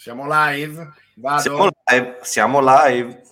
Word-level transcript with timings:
Siamo 0.00 0.24
live? 0.26 0.94
Vado. 1.16 1.40
Siamo 1.42 1.68
live, 1.84 2.18
siamo 2.22 2.60
live. 2.62 3.22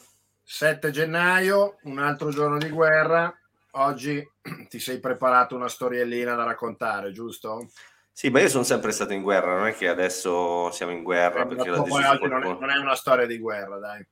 7 0.42 0.91
gennaio, 0.91 1.79
un 1.84 1.98
altro 1.98 2.29
giorno 2.29 2.58
di 2.58 2.68
guerra. 2.68 3.34
Oggi 3.71 4.22
ti 4.69 4.79
sei 4.79 5.01
preparato 5.01 5.57
una 5.57 5.69
storiellina 5.69 6.35
da 6.35 6.45
raccontare, 6.45 7.11
giusto? 7.11 7.71
Sì, 8.12 8.29
ma 8.29 8.41
io 8.41 8.51
sono 8.51 8.65
sempre 8.65 8.93
stato 8.93 9.15
in 9.15 9.23
guerra, 9.23 9.57
non 9.57 9.69
è 9.69 9.75
che 9.75 9.89
adesso 9.89 10.71
siamo 10.71 10.93
in 10.93 11.03
guerra. 11.03 11.45
Eh, 11.45 11.46
perché 11.46 11.70
poi 11.70 12.04
oggi 12.04 12.29
non 12.29 12.43
è, 12.43 12.46
non 12.46 12.69
è, 12.69 12.77
una 12.77 12.96
storia 12.96 13.25
di 13.25 13.39
guerra, 13.39 13.79
dai. 13.79 14.07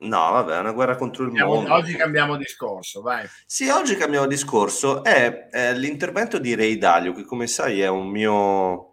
No, 0.00 0.32
vabbè, 0.32 0.56
è 0.56 0.58
una 0.58 0.72
guerra 0.72 0.96
contro 0.96 1.22
il 1.22 1.28
Cambiamo, 1.30 1.54
mondo. 1.54 1.72
Oggi 1.72 1.94
cambiamo 1.94 2.36
discorso, 2.36 3.00
vai. 3.00 3.26
Sì, 3.46 3.70
oggi 3.70 3.96
cambiamo 3.96 4.26
discorso. 4.26 5.02
È, 5.02 5.48
è 5.48 5.72
l'intervento 5.72 6.38
di 6.38 6.54
Ray 6.54 6.76
Dalio, 6.76 7.14
che 7.14 7.24
come 7.24 7.46
sai 7.46 7.80
è 7.80 7.88
un 7.88 8.08
mio 8.08 8.90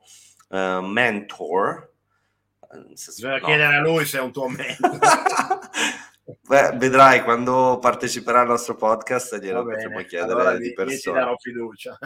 uh, 0.48 0.80
mentor, 0.80 1.89
Bisogna 2.72 3.40
chiedere 3.40 3.76
a 3.78 3.82
lui 3.82 4.06
se 4.06 4.20
è 4.20 4.22
un 4.22 4.32
tuo 4.32 4.48
mentor. 4.48 5.00
Beh, 6.48 6.74
vedrai 6.78 7.24
quando 7.24 7.80
parteciperà 7.80 8.42
al 8.42 8.48
nostro 8.48 8.76
podcast 8.76 9.40
glielo 9.40 9.64
potremo 9.64 10.04
chiedere 10.04 10.32
allora 10.32 10.58
di 10.58 10.74
persona. 10.74 11.18
Ti 11.18 11.24
darò 11.24 11.38
fiducia. 11.38 11.98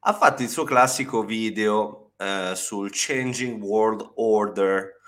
ha 0.00 0.14
fatto 0.14 0.42
il 0.42 0.48
suo 0.48 0.64
classico 0.64 1.22
video 1.22 2.12
uh, 2.16 2.54
sul 2.54 2.90
Changing 2.92 3.62
World 3.62 4.12
Order 4.16 4.98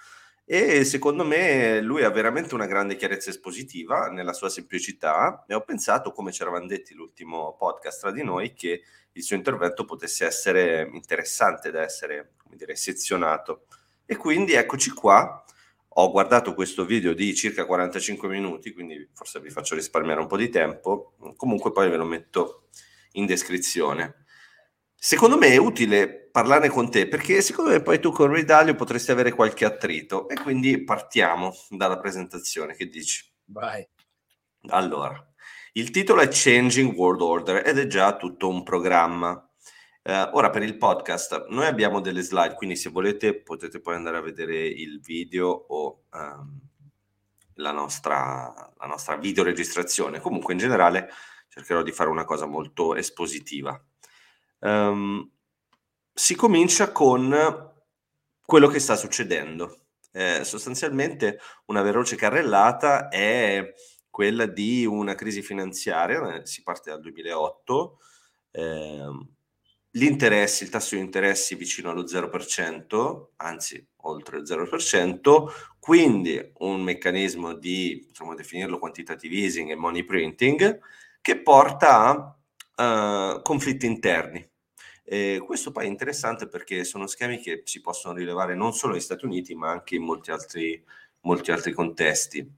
e 0.45 0.85
secondo 0.85 1.25
me 1.25 1.81
lui 1.81 2.05
ha 2.05 2.11
veramente 2.11 2.55
una 2.55 2.67
grande 2.67 2.97
chiarezza 2.97 3.31
espositiva 3.31 4.09
nella 4.09 4.33
sua 4.33 4.49
semplicità 4.49 5.45
e 5.47 5.55
ho 5.55 5.63
pensato, 5.63 6.13
come 6.13 6.31
ci 6.31 6.43
eravamo 6.43 6.67
detti 6.67 6.95
l'ultimo 6.95 7.57
podcast 7.57 8.01
tra 8.01 8.11
di 8.11 8.23
noi, 8.23 8.53
che 8.53 8.83
il 9.13 9.23
suo 9.23 9.37
intervento 9.37 9.85
potesse 9.85 10.27
essere 10.27 10.89
interessante 10.93 11.71
da 11.71 11.83
essere, 11.83 12.33
come 12.37 12.57
dire, 12.57 12.77
sezionato. 12.77 13.67
E 14.13 14.17
quindi 14.17 14.53
eccoci 14.53 14.91
qua. 14.91 15.43
Ho 15.95 16.11
guardato 16.11 16.53
questo 16.53 16.85
video 16.85 17.15
di 17.15 17.35
circa 17.35 17.65
45 17.65 18.29
minuti, 18.29 18.71
quindi 18.71 19.09
forse 19.15 19.41
vi 19.41 19.49
faccio 19.49 19.75
risparmiare 19.75 20.21
un 20.21 20.27
po' 20.27 20.37
di 20.37 20.51
tempo. 20.51 21.15
Comunque 21.35 21.73
poi 21.73 21.89
ve 21.89 21.97
lo 21.97 22.05
metto 22.05 22.69
in 23.13 23.25
descrizione. 23.25 24.27
Secondo 24.95 25.39
me 25.39 25.47
è 25.47 25.57
utile 25.57 26.29
parlarne 26.31 26.69
con 26.69 26.91
te 26.91 27.09
perché 27.09 27.41
secondo 27.41 27.71
me 27.71 27.81
poi 27.81 28.01
tu 28.01 28.13
con 28.13 28.31
Ray 28.31 28.75
potresti 28.75 29.13
avere 29.13 29.33
qualche 29.33 29.65
attrito 29.65 30.29
e 30.29 30.35
quindi 30.35 30.85
partiamo 30.85 31.55
dalla 31.71 31.99
presentazione. 31.99 32.75
Che 32.75 32.89
dici? 32.89 33.25
Vai. 33.47 33.83
Allora, 34.69 35.27
il 35.73 35.89
titolo 35.89 36.21
è 36.21 36.29
Changing 36.31 36.95
World 36.95 37.23
Order 37.23 37.67
ed 37.67 37.79
è 37.79 37.87
già 37.87 38.15
tutto 38.19 38.47
un 38.47 38.63
programma. 38.63 39.43
Uh, 40.05 40.29
ora 40.33 40.51
per 40.51 40.65
il 40.65 40.77
podcast 40.79 41.47
noi 41.51 41.67
abbiamo 41.67 42.01
delle 42.01 42.23
slide, 42.23 42.55
quindi 42.55 42.75
se 42.75 42.91
volete 42.91 43.41
potete 43.41 43.81
poi 43.81 43.95
andare 43.95 44.17
a 44.17 44.21
vedere 44.21 44.67
il 44.67 45.01
video 45.01 45.49
o 45.49 46.07
um, 46.11 46.61
la, 47.55 47.71
nostra, 47.71 48.53
la 48.79 48.87
nostra 48.87 49.17
videoregistrazione. 49.17 50.19
Comunque 50.19 50.55
in 50.55 50.59
generale 50.59 51.09
cercherò 51.49 51.83
di 51.83 51.93
fare 51.93 52.11
una 52.11 52.25
cosa 52.25 52.47
molto 52.47 52.97
espositiva. 52.97 53.81
Um, 54.59 55.31
si 56.13 56.35
comincia 56.35 56.91
con 56.91 57.71
quello 58.45 58.67
che 58.67 58.81
sta 58.81 58.97
succedendo. 58.97 59.87
Eh, 60.11 60.45
sostanzialmente 60.45 61.39
una 61.67 61.81
veloce 61.81 62.17
carrellata 62.17 63.09
è 63.09 63.73
quella 64.11 64.45
di 64.47 64.85
una 64.85 65.15
crisi 65.15 65.43
finanziaria, 65.43 66.35
eh, 66.35 66.47
si 66.47 66.63
parte 66.63 66.91
dal 66.91 67.01
2008. 67.01 67.99
Eh, 68.51 69.07
gli 69.95 70.05
interessi, 70.05 70.65
il 70.65 70.71
tasso 70.71 70.95
di 70.95 71.03
interessi 71.03 71.55
vicino 71.55 71.91
allo 71.91 72.05
0%, 72.05 73.27
anzi 73.37 73.87
oltre 74.05 74.39
il 74.39 74.45
0%, 74.45 75.45
quindi 75.79 76.53
un 76.61 76.81
meccanismo 76.81 77.53
di, 77.53 78.03
possiamo 78.09 78.35
definirlo 78.35 78.79
quantitative 78.79 79.37
easing 79.37 79.71
e 79.71 79.75
money 79.75 80.05
printing, 80.05 80.81
che 81.21 81.43
porta 81.43 82.39
a 82.75 83.35
uh, 83.35 83.43
conflitti 83.43 83.85
interni. 83.85 84.49
E 85.05 85.43
questo 85.45 85.73
poi 85.73 85.85
è 85.85 85.89
interessante 85.89 86.49
perché 86.49 86.85
sono 86.85 87.07
schemi 87.07 87.39
che 87.39 87.61
si 87.67 87.83
possono 87.83 88.15
rilevare 88.15 88.55
non 88.55 88.73
solo 88.73 88.95
negli 88.95 89.03
Stati 89.03 89.27
Uniti, 89.27 89.55
ma 89.55 89.71
anche 89.71 89.97
in 89.97 90.05
molti 90.05 90.31
altri, 90.31 90.83
molti 91.21 91.51
altri 91.53 91.73
contesti. 91.73 92.51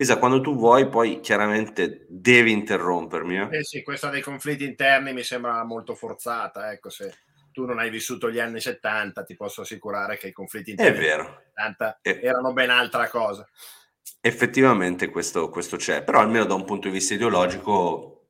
Lisa, 0.00 0.18
quando 0.18 0.40
tu 0.40 0.54
vuoi, 0.54 0.88
poi 0.88 1.18
chiaramente 1.18 2.06
devi 2.08 2.52
interrompermi. 2.52 3.36
Eh? 3.36 3.58
eh 3.58 3.64
sì, 3.64 3.82
questa 3.82 4.10
dei 4.10 4.22
conflitti 4.22 4.62
interni 4.64 5.12
mi 5.12 5.24
sembra 5.24 5.64
molto 5.64 5.96
forzata. 5.96 6.70
Ecco, 6.70 6.88
se 6.88 7.14
tu 7.50 7.64
non 7.64 7.80
hai 7.80 7.90
vissuto 7.90 8.30
gli 8.30 8.38
anni 8.38 8.60
70, 8.60 9.24
ti 9.24 9.34
posso 9.34 9.62
assicurare 9.62 10.16
che 10.16 10.28
i 10.28 10.32
conflitti 10.32 10.70
interni 10.70 10.96
è 10.96 11.00
vero. 11.00 11.42
70 11.48 11.98
è... 12.00 12.20
erano 12.22 12.52
ben 12.52 12.70
altra 12.70 13.08
cosa. 13.08 13.44
Effettivamente 14.20 15.10
questo, 15.10 15.48
questo 15.48 15.76
c'è, 15.76 16.04
però 16.04 16.20
almeno 16.20 16.44
da 16.44 16.54
un 16.54 16.64
punto 16.64 16.86
di 16.86 16.94
vista 16.94 17.14
ideologico 17.14 18.28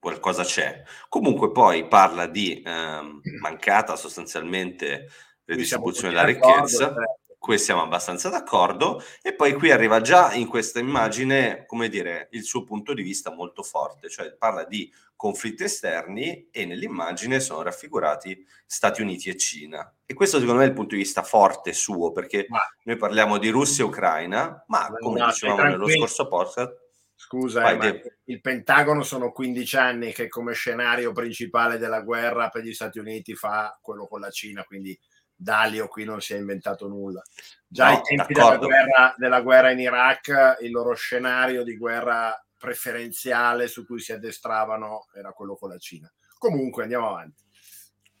qualcosa 0.00 0.42
c'è. 0.42 0.82
Comunque 1.08 1.52
poi 1.52 1.86
parla 1.86 2.26
di 2.26 2.60
eh, 2.60 3.00
mancata 3.40 3.94
sostanzialmente 3.94 5.06
redistribuzione 5.44 6.08
della 6.08 6.24
ricchezza. 6.24 6.86
Certo 6.86 7.21
qui 7.42 7.58
siamo 7.58 7.82
abbastanza 7.82 8.28
d'accordo. 8.28 9.02
E 9.20 9.34
poi 9.34 9.54
qui 9.54 9.72
arriva 9.72 10.00
già 10.00 10.32
in 10.32 10.46
questa 10.46 10.78
immagine, 10.78 11.66
come 11.66 11.88
dire, 11.88 12.28
il 12.30 12.44
suo 12.44 12.62
punto 12.62 12.94
di 12.94 13.02
vista 13.02 13.34
molto 13.34 13.64
forte, 13.64 14.08
cioè 14.08 14.32
parla 14.32 14.64
di 14.64 14.90
conflitti 15.16 15.64
esterni 15.64 16.48
e 16.52 16.64
nell'immagine 16.64 17.40
sono 17.40 17.62
raffigurati 17.62 18.46
Stati 18.64 19.02
Uniti 19.02 19.28
e 19.28 19.36
Cina. 19.36 19.92
E 20.06 20.14
questo 20.14 20.38
secondo 20.38 20.60
me 20.60 20.66
è 20.66 20.68
il 20.68 20.74
punto 20.74 20.94
di 20.94 21.02
vista 21.02 21.24
forte 21.24 21.72
suo, 21.72 22.12
perché 22.12 22.46
ma, 22.48 22.60
noi 22.84 22.96
parliamo 22.96 23.38
di 23.38 23.48
Russia 23.48 23.82
e 23.82 23.88
Ucraina, 23.88 24.64
ma 24.68 24.88
come 25.00 25.18
no, 25.18 25.26
dicevamo 25.26 25.62
nello 25.64 25.88
scorso 25.88 26.28
podcast, 26.28 26.80
Scusa, 27.14 27.70
eh, 27.70 28.02
il 28.24 28.40
Pentagono 28.40 29.04
sono 29.04 29.30
15 29.30 29.76
anni 29.76 30.12
che 30.12 30.26
come 30.28 30.54
scenario 30.54 31.12
principale 31.12 31.78
della 31.78 32.02
guerra 32.02 32.48
per 32.48 32.62
gli 32.62 32.72
Stati 32.74 32.98
Uniti 32.98 33.36
fa 33.36 33.78
quello 33.80 34.08
con 34.08 34.20
la 34.20 34.30
Cina, 34.30 34.64
quindi 34.64 34.98
Dalio 35.42 35.88
qui 35.88 36.04
non 36.04 36.20
si 36.20 36.34
è 36.34 36.36
inventato 36.36 36.86
nulla. 36.86 37.20
Già 37.66 37.90
no, 37.90 37.96
ai 37.96 38.02
tempi 38.02 38.32
della 38.32 38.56
guerra, 38.56 39.14
della 39.16 39.40
guerra, 39.40 39.70
in 39.70 39.80
Iraq, 39.80 40.58
il 40.60 40.70
loro 40.70 40.94
scenario 40.94 41.64
di 41.64 41.76
guerra 41.76 42.40
preferenziale 42.56 43.66
su 43.66 43.84
cui 43.84 43.98
si 43.98 44.12
addestravano 44.12 45.08
era 45.14 45.32
quello 45.32 45.56
con 45.56 45.70
la 45.70 45.78
Cina. 45.78 46.12
Comunque 46.38 46.84
andiamo 46.84 47.08
avanti. 47.08 47.42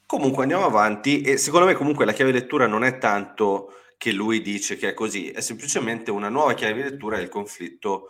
Comunque 0.04 0.42
andiamo 0.42 0.64
avanti 0.64 1.22
e 1.22 1.36
secondo 1.36 1.66
me 1.66 1.74
comunque 1.74 2.04
la 2.04 2.12
chiave 2.12 2.32
lettura 2.32 2.66
non 2.66 2.82
è 2.82 2.98
tanto 2.98 3.72
che 3.96 4.10
lui 4.10 4.42
dice 4.42 4.76
che 4.76 4.90
è 4.90 4.94
così, 4.94 5.30
è 5.30 5.40
semplicemente 5.40 6.10
una 6.10 6.28
nuova 6.28 6.54
chiave 6.54 6.82
lettura 6.82 7.18
del 7.18 7.28
conflitto 7.28 8.08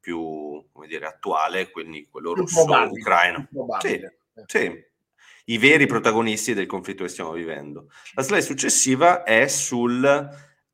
più, 0.00 0.66
come 0.72 0.86
dire, 0.88 1.06
attuale, 1.06 1.70
quindi 1.70 2.08
quello 2.10 2.34
russo-ucraino. 2.34 3.48
Sì, 3.78 4.00
sì, 4.46 4.86
i 5.48 5.58
veri 5.58 5.86
protagonisti 5.86 6.54
del 6.54 6.66
conflitto 6.66 7.04
che 7.04 7.10
stiamo 7.10 7.32
vivendo. 7.32 7.88
La 8.14 8.22
slide 8.22 8.42
successiva 8.42 9.22
è 9.22 9.46
sul 9.48 10.04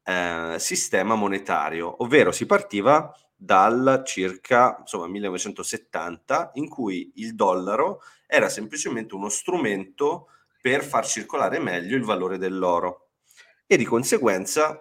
eh, 0.05 0.57
sistema 0.59 1.15
monetario, 1.15 2.03
ovvero 2.03 2.33
si 2.33 2.47
partiva 2.47 3.13
dal 3.37 4.03
circa 4.05 4.77
insomma, 4.81 5.07
1970 5.07 6.53
in 6.55 6.69
cui 6.69 7.13
il 7.17 7.35
dollaro 7.35 8.01
era 8.27 8.49
semplicemente 8.49 9.15
uno 9.15 9.29
strumento 9.29 10.29
per 10.61 10.83
far 10.83 11.07
circolare 11.07 11.59
meglio 11.59 11.97
il 11.97 12.05
valore 12.05 12.39
dell'oro 12.39 13.11
e 13.67 13.77
di 13.77 13.85
conseguenza 13.85 14.79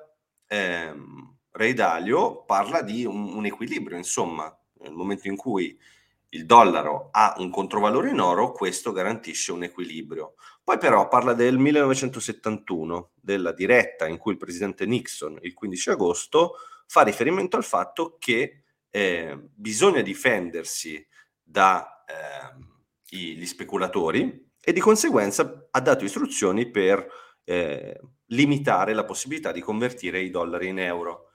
ehm, 0.47 1.37
Ray 1.51 1.73
Dalio 1.73 2.43
parla 2.45 2.81
di 2.81 3.05
un, 3.05 3.35
un 3.35 3.45
equilibrio, 3.45 3.97
insomma, 3.97 4.55
nel 4.79 4.93
momento 4.93 5.27
in 5.27 5.35
cui 5.35 5.77
il 6.33 6.45
dollaro 6.45 7.09
ha 7.11 7.35
un 7.37 7.49
controvalore 7.49 8.09
in 8.09 8.19
oro, 8.19 8.51
questo 8.51 8.91
garantisce 8.91 9.51
un 9.51 9.63
equilibrio. 9.63 10.35
Poi 10.63 10.77
però 10.77 11.07
parla 11.07 11.33
del 11.33 11.57
1971, 11.57 13.11
della 13.15 13.51
diretta 13.51 14.07
in 14.07 14.17
cui 14.17 14.33
il 14.33 14.37
presidente 14.37 14.85
Nixon 14.85 15.37
il 15.41 15.53
15 15.53 15.89
agosto 15.91 16.55
fa 16.87 17.01
riferimento 17.01 17.57
al 17.57 17.63
fatto 17.63 18.17
che 18.19 18.63
eh, 18.89 19.37
bisogna 19.53 20.01
difendersi 20.01 21.05
dagli 21.41 21.85
eh, 23.41 23.45
speculatori 23.45 24.51
e 24.59 24.73
di 24.73 24.79
conseguenza 24.79 25.67
ha 25.69 25.81
dato 25.81 26.03
istruzioni 26.05 26.69
per 26.69 27.05
eh, 27.43 27.99
limitare 28.27 28.93
la 28.93 29.05
possibilità 29.05 29.51
di 29.51 29.61
convertire 29.61 30.21
i 30.21 30.29
dollari 30.29 30.67
in 30.67 30.79
euro. 30.79 31.31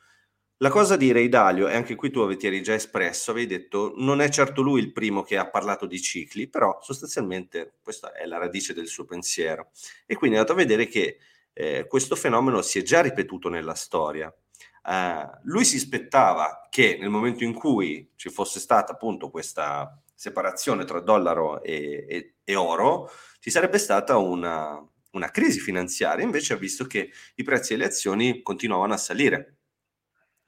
La 0.60 0.70
cosa 0.70 0.96
di 0.96 1.12
Ray 1.12 1.28
Dalio, 1.28 1.69
e 1.69 1.76
anche 1.76 1.94
qui 1.94 2.10
tu 2.10 2.19
avete 2.19 2.49
eri 2.49 2.62
già 2.62 2.75
espresso, 2.75 3.31
avevi 3.31 3.46
detto 3.46 3.93
non 3.99 4.20
è 4.20 4.28
certo 4.28 4.60
lui 4.60 4.81
il 4.81 4.90
primo 4.93 5.22
che 5.22 5.37
ha 5.37 5.49
parlato 5.49 5.87
di 5.87 6.00
cicli, 6.00 6.49
però 6.49 6.78
sostanzialmente 6.82 7.75
questa 7.81 8.12
è 8.12 8.26
la 8.26 8.38
radice 8.38 8.75
del 8.75 8.88
suo 8.88 9.05
pensiero. 9.05 9.70
E 10.05 10.16
quindi 10.16 10.34
è 10.37 10.40
andato 10.40 10.58
a 10.58 10.60
vedere 10.60 10.88
che 10.88 11.19
eh, 11.52 11.87
questo 11.87 12.16
fenomeno 12.16 12.60
si 12.62 12.81
è 12.81 12.82
già 12.82 13.00
ripetuto 13.02 13.49
nella 13.49 13.75
storia. 13.75 14.34
Uh, 14.82 15.31
lui 15.44 15.64
si 15.64 15.76
aspettava 15.76 16.66
che 16.69 16.96
nel 16.99 17.10
momento 17.10 17.44
in 17.44 17.52
cui 17.55 18.10
ci 18.16 18.28
fosse 18.28 18.58
stata 18.58 18.93
appunto 18.93 19.31
questa 19.31 20.02
separazione 20.12 20.84
tra 20.84 20.99
dollaro 20.99 21.62
e, 21.62 22.05
e, 22.08 22.34
e 22.43 22.55
oro, 22.56 23.08
ci 23.38 23.50
sarebbe 23.50 23.78
stata 23.78 24.16
una, 24.16 24.84
una 25.12 25.31
crisi 25.31 25.60
finanziaria, 25.60 26.25
invece 26.25 26.55
ha 26.55 26.56
visto 26.56 26.84
che 26.87 27.12
i 27.37 27.43
prezzi 27.44 27.75
delle 27.75 27.87
azioni 27.87 28.43
continuavano 28.43 28.94
a 28.94 28.96
salire. 28.96 29.57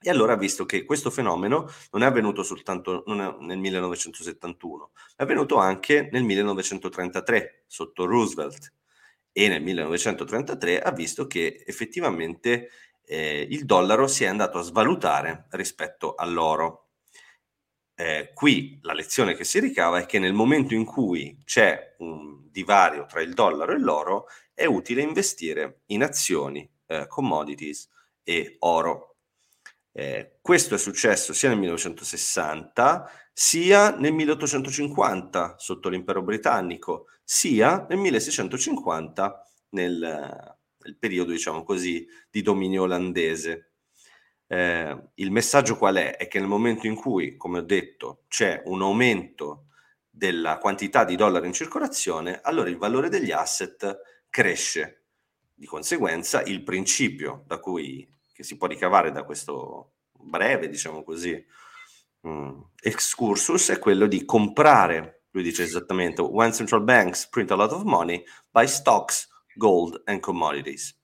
E 0.02 0.08
allora 0.08 0.32
ha 0.32 0.36
visto 0.36 0.64
che 0.64 0.84
questo 0.84 1.10
fenomeno 1.10 1.68
non 1.90 2.02
è 2.02 2.06
avvenuto 2.06 2.42
soltanto 2.42 3.04
nel 3.06 3.58
1971, 3.58 4.92
è 5.14 5.22
avvenuto 5.22 5.56
anche 5.56 6.08
nel 6.10 6.22
1933 6.24 7.64
sotto 7.66 8.06
Roosevelt 8.06 8.72
e 9.30 9.48
nel 9.48 9.62
1933 9.62 10.80
ha 10.80 10.90
visto 10.92 11.26
che 11.26 11.62
effettivamente 11.66 12.70
eh, 13.04 13.46
il 13.50 13.66
dollaro 13.66 14.06
si 14.06 14.24
è 14.24 14.26
andato 14.26 14.56
a 14.56 14.62
svalutare 14.62 15.46
rispetto 15.50 16.14
all'oro. 16.14 16.92
Eh, 17.94 18.30
qui 18.32 18.78
la 18.80 18.94
lezione 18.94 19.34
che 19.34 19.44
si 19.44 19.60
ricava 19.60 19.98
è 19.98 20.06
che 20.06 20.18
nel 20.18 20.32
momento 20.32 20.72
in 20.72 20.86
cui 20.86 21.36
c'è 21.44 21.96
un 21.98 22.48
divario 22.50 23.04
tra 23.04 23.20
il 23.20 23.34
dollaro 23.34 23.72
e 23.72 23.78
l'oro 23.78 24.28
è 24.54 24.64
utile 24.64 25.02
investire 25.02 25.82
in 25.88 26.02
azioni, 26.02 26.66
eh, 26.86 27.06
commodities 27.06 27.86
e 28.22 28.56
oro 28.60 29.09
eh, 29.92 30.38
questo 30.40 30.74
è 30.74 30.78
successo 30.78 31.32
sia 31.32 31.48
nel 31.48 31.58
1960 31.58 33.10
sia 33.32 33.96
nel 33.96 34.12
1850 34.12 35.56
sotto 35.56 35.88
l'impero 35.88 36.22
britannico, 36.22 37.06
sia 37.24 37.86
nel 37.88 37.98
1650 37.98 39.46
nel, 39.70 39.98
nel 40.78 40.96
periodo, 40.98 41.30
diciamo 41.30 41.62
così, 41.62 42.06
di 42.30 42.42
dominio 42.42 42.82
olandese. 42.82 43.72
Eh, 44.46 45.10
il 45.14 45.30
messaggio 45.30 45.78
qual 45.78 45.96
è? 45.96 46.16
È 46.16 46.28
che 46.28 46.38
nel 46.38 46.48
momento 46.48 46.86
in 46.86 46.96
cui, 46.96 47.36
come 47.36 47.60
ho 47.60 47.62
detto, 47.62 48.24
c'è 48.28 48.62
un 48.66 48.82
aumento 48.82 49.68
della 50.10 50.58
quantità 50.58 51.04
di 51.04 51.16
dollari 51.16 51.46
in 51.46 51.54
circolazione, 51.54 52.40
allora 52.42 52.68
il 52.68 52.76
valore 52.76 53.08
degli 53.08 53.30
asset 53.30 54.00
cresce. 54.28 55.04
Di 55.54 55.66
conseguenza, 55.66 56.42
il 56.42 56.62
principio 56.62 57.44
da 57.46 57.58
cui 57.58 58.06
che 58.40 58.46
si 58.46 58.56
può 58.56 58.66
ricavare 58.66 59.12
da 59.12 59.22
questo 59.24 59.96
breve, 60.12 60.70
diciamo 60.70 61.04
così, 61.04 61.44
um, 62.22 62.70
excursus 62.82 63.68
è 63.68 63.78
quello 63.78 64.06
di 64.06 64.24
comprare, 64.24 65.24
lui 65.32 65.42
dice 65.42 65.62
esattamente, 65.62 66.22
when 66.22 66.52
central 66.52 66.82
banks 66.82 67.28
print 67.28 67.50
a 67.50 67.54
lot 67.54 67.72
of 67.72 67.82
money, 67.82 68.24
buy 68.50 68.66
stocks, 68.66 69.28
gold 69.54 70.00
and 70.06 70.20
commodities. 70.20 70.98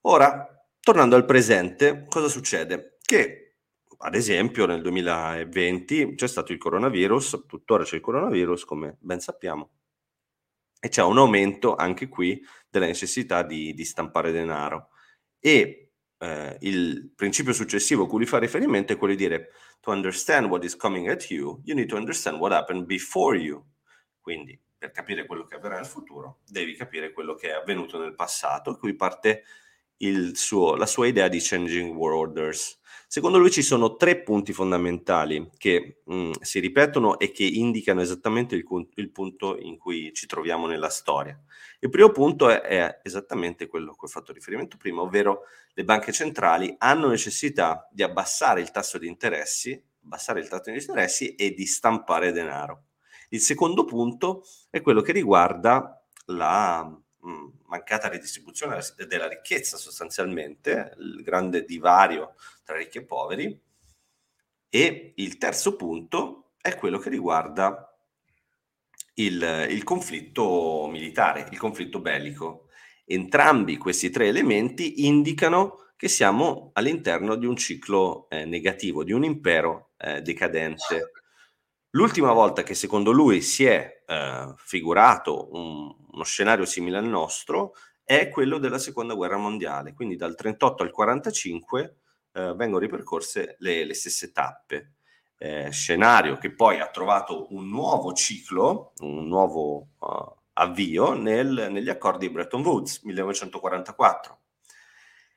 Ora, 0.00 0.44
tornando 0.80 1.14
al 1.14 1.24
presente, 1.24 2.06
cosa 2.08 2.26
succede? 2.26 2.98
Che, 3.00 3.58
ad 3.98 4.16
esempio, 4.16 4.66
nel 4.66 4.82
2020 4.82 6.16
c'è 6.16 6.26
stato 6.26 6.50
il 6.50 6.58
coronavirus, 6.58 7.44
tuttora 7.46 7.84
c'è 7.84 7.94
il 7.94 8.02
coronavirus, 8.02 8.64
come 8.64 8.96
ben 8.98 9.20
sappiamo, 9.20 9.70
e 10.80 10.88
c'è 10.88 11.04
un 11.04 11.18
aumento 11.18 11.76
anche 11.76 12.08
qui 12.08 12.44
della 12.68 12.86
necessità 12.86 13.44
di, 13.44 13.72
di 13.74 13.84
stampare 13.84 14.32
denaro. 14.32 14.88
E 15.38 15.81
eh, 16.22 16.56
il 16.60 17.10
principio 17.16 17.52
successivo 17.52 18.04
a 18.04 18.08
cui 18.08 18.24
fa 18.26 18.38
riferimento 18.38 18.92
è 18.92 18.96
quello 18.96 19.14
di 19.14 19.26
dire 19.26 19.50
to 19.80 19.90
understand 19.90 20.46
what 20.46 20.62
is 20.62 20.76
coming 20.76 21.08
at 21.08 21.28
you, 21.30 21.60
you 21.64 21.74
need 21.74 21.88
to 21.88 21.96
understand 21.96 22.38
what 22.38 22.52
happened 22.52 22.84
before 22.86 23.36
you. 23.36 23.64
Quindi 24.20 24.58
per 24.78 24.92
capire 24.92 25.26
quello 25.26 25.44
che 25.44 25.56
avverrà 25.56 25.76
nel 25.76 25.86
futuro, 25.86 26.38
devi 26.46 26.76
capire 26.76 27.12
quello 27.12 27.34
che 27.34 27.48
è 27.48 27.52
avvenuto 27.52 27.98
nel 27.98 28.14
passato. 28.14 28.76
Qui 28.76 28.94
parte 28.94 29.42
suo, 30.32 30.76
la 30.76 30.86
sua 30.86 31.08
idea 31.08 31.26
di 31.26 31.38
changing 31.40 31.96
world 31.96 32.36
orders. 32.36 32.80
Secondo 33.12 33.36
lui 33.36 33.50
ci 33.50 33.60
sono 33.60 33.96
tre 33.96 34.22
punti 34.22 34.54
fondamentali 34.54 35.50
che 35.58 36.00
mh, 36.02 36.14
mm, 36.14 36.30
si 36.40 36.60
ripetono 36.60 37.18
e 37.18 37.30
che 37.30 37.44
indicano 37.44 38.00
esattamente 38.00 38.54
il, 38.54 38.64
il, 38.94 39.10
punto 39.10 39.58
in 39.58 39.76
cui 39.76 40.14
ci 40.14 40.24
troviamo 40.24 40.66
nella 40.66 40.88
storia. 40.88 41.38
Il 41.80 41.90
primo 41.90 42.08
punto 42.08 42.48
è, 42.48 42.62
è 42.62 43.00
esattamente 43.02 43.66
quello 43.66 43.90
a 43.90 43.94
cui 43.96 44.08
ho 44.08 44.10
fatto 44.10 44.32
riferimento 44.32 44.78
prima, 44.78 45.02
ovvero 45.02 45.42
le 45.74 45.84
banche 45.84 46.10
centrali 46.10 46.74
hanno 46.78 47.08
necessità 47.08 47.86
di 47.92 48.02
abbassare 48.02 48.62
il 48.62 48.70
tasso 48.70 48.96
di 48.96 49.08
interessi, 49.08 49.78
abbassare 50.04 50.40
il 50.40 50.48
tasso 50.48 50.70
di 50.70 50.78
interessi 50.78 51.34
e 51.34 51.52
di 51.52 51.66
stampare 51.66 52.32
denaro. 52.32 52.84
Il 53.28 53.40
secondo 53.40 53.84
punto 53.84 54.42
è 54.70 54.80
quello 54.80 55.02
che 55.02 55.12
riguarda 55.12 56.02
la 56.28 56.98
mancata 57.66 58.08
redistribuzione 58.08 58.78
della 59.06 59.28
ricchezza 59.28 59.76
sostanzialmente, 59.76 60.94
il 60.98 61.22
grande 61.22 61.64
divario 61.64 62.34
tra 62.64 62.76
ricchi 62.76 62.98
e 62.98 63.04
poveri. 63.04 63.60
E 64.68 65.12
il 65.16 65.38
terzo 65.38 65.76
punto 65.76 66.52
è 66.60 66.76
quello 66.76 66.98
che 66.98 67.10
riguarda 67.10 67.94
il, 69.14 69.66
il 69.70 69.82
conflitto 69.84 70.88
militare, 70.90 71.48
il 71.50 71.58
conflitto 71.58 72.00
bellico. 72.00 72.68
Entrambi 73.04 73.76
questi 73.76 74.10
tre 74.10 74.28
elementi 74.28 75.06
indicano 75.06 75.90
che 75.96 76.08
siamo 76.08 76.70
all'interno 76.72 77.36
di 77.36 77.46
un 77.46 77.56
ciclo 77.56 78.28
eh, 78.28 78.44
negativo, 78.44 79.04
di 79.04 79.12
un 79.12 79.24
impero 79.24 79.90
eh, 79.98 80.22
decadente. 80.22 81.12
L'ultima 81.94 82.32
volta 82.32 82.62
che 82.62 82.74
secondo 82.74 83.10
lui 83.10 83.42
si 83.42 83.66
è 83.66 84.02
eh, 84.06 84.54
figurato 84.56 85.48
un, 85.52 85.94
uno 86.12 86.24
scenario 86.24 86.64
simile 86.64 86.96
al 86.96 87.04
nostro 87.04 87.74
è 88.02 88.30
quello 88.30 88.56
della 88.56 88.78
seconda 88.78 89.12
guerra 89.12 89.36
mondiale, 89.36 89.92
quindi 89.92 90.16
dal 90.16 90.34
38 90.34 90.82
al 90.84 90.90
45 90.90 91.96
eh, 92.32 92.54
vengono 92.54 92.78
ripercorse 92.78 93.56
le, 93.58 93.84
le 93.84 93.94
stesse 93.94 94.32
tappe. 94.32 94.94
Eh, 95.36 95.70
scenario 95.70 96.38
che 96.38 96.54
poi 96.54 96.80
ha 96.80 96.86
trovato 96.86 97.52
un 97.52 97.68
nuovo 97.68 98.12
ciclo, 98.12 98.92
un 99.00 99.26
nuovo 99.26 99.88
uh, 99.98 100.34
avvio 100.52 101.14
nel, 101.14 101.68
negli 101.70 101.90
accordi 101.90 102.28
di 102.28 102.32
Bretton 102.32 102.62
Woods 102.62 103.02
1944 103.02 104.41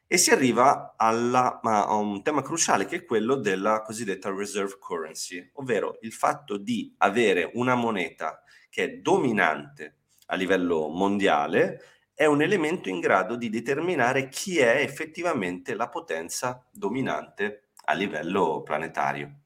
e 0.08 0.18
si 0.18 0.32
arriva 0.32 0.94
alla, 0.98 1.60
a 1.62 1.96
un 1.96 2.22
tema 2.22 2.42
cruciale 2.42 2.86
che 2.86 2.98
è 2.98 3.06
quello 3.06 3.36
della 3.36 3.82
cosiddetta 3.82 4.30
reserve 4.30 4.78
currency, 4.80 5.50
ovvero 5.54 5.98
il 6.02 6.14
fatto 6.14 6.58
di 6.58 6.94
avere 7.00 7.52
una 7.56 7.76
moneta 7.76 8.44
che 8.70 8.84
è 8.84 8.90
dominante 8.98 9.96
a 10.28 10.36
livello 10.36 10.88
mondiale 10.88 11.82
è 12.14 12.26
un 12.26 12.42
elemento 12.42 12.88
in 12.88 13.00
grado 13.00 13.36
di 13.36 13.50
determinare 13.50 14.30
chi 14.30 14.58
è 14.60 14.78
effettivamente 14.78 15.76
la 15.76 15.90
potenza 15.90 16.66
dominante 16.72 17.70
a 17.86 17.94
livello 17.94 18.62
planetario. 18.64 19.40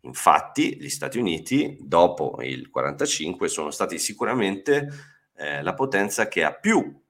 Infatti, 0.00 0.78
gli 0.80 0.88
Stati 0.88 1.18
Uniti, 1.18 1.76
dopo 1.80 2.38
il 2.40 2.68
1945, 2.72 3.48
sono 3.48 3.70
stati 3.70 3.98
sicuramente 3.98 4.88
eh, 5.36 5.62
la 5.62 5.74
potenza 5.74 6.26
che 6.26 6.42
ha 6.42 6.52
più, 6.52 7.01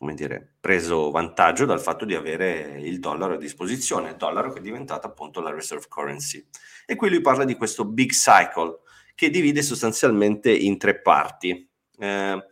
come 0.00 0.14
dire, 0.14 0.54
preso 0.58 1.10
vantaggio 1.10 1.66
dal 1.66 1.78
fatto 1.78 2.06
di 2.06 2.14
avere 2.14 2.80
il 2.80 3.00
dollaro 3.00 3.34
a 3.34 3.36
disposizione, 3.36 4.08
il 4.08 4.16
dollaro 4.16 4.50
che 4.50 4.60
è 4.60 4.62
diventato 4.62 5.06
appunto 5.06 5.42
la 5.42 5.50
reserve 5.50 5.88
currency. 5.88 6.42
E 6.86 6.96
qui 6.96 7.10
lui 7.10 7.20
parla 7.20 7.44
di 7.44 7.54
questo 7.54 7.84
big 7.84 8.08
cycle 8.12 8.78
che 9.14 9.28
divide 9.28 9.60
sostanzialmente 9.60 10.50
in 10.50 10.78
tre 10.78 11.02
parti. 11.02 11.68
Eh, 11.98 12.46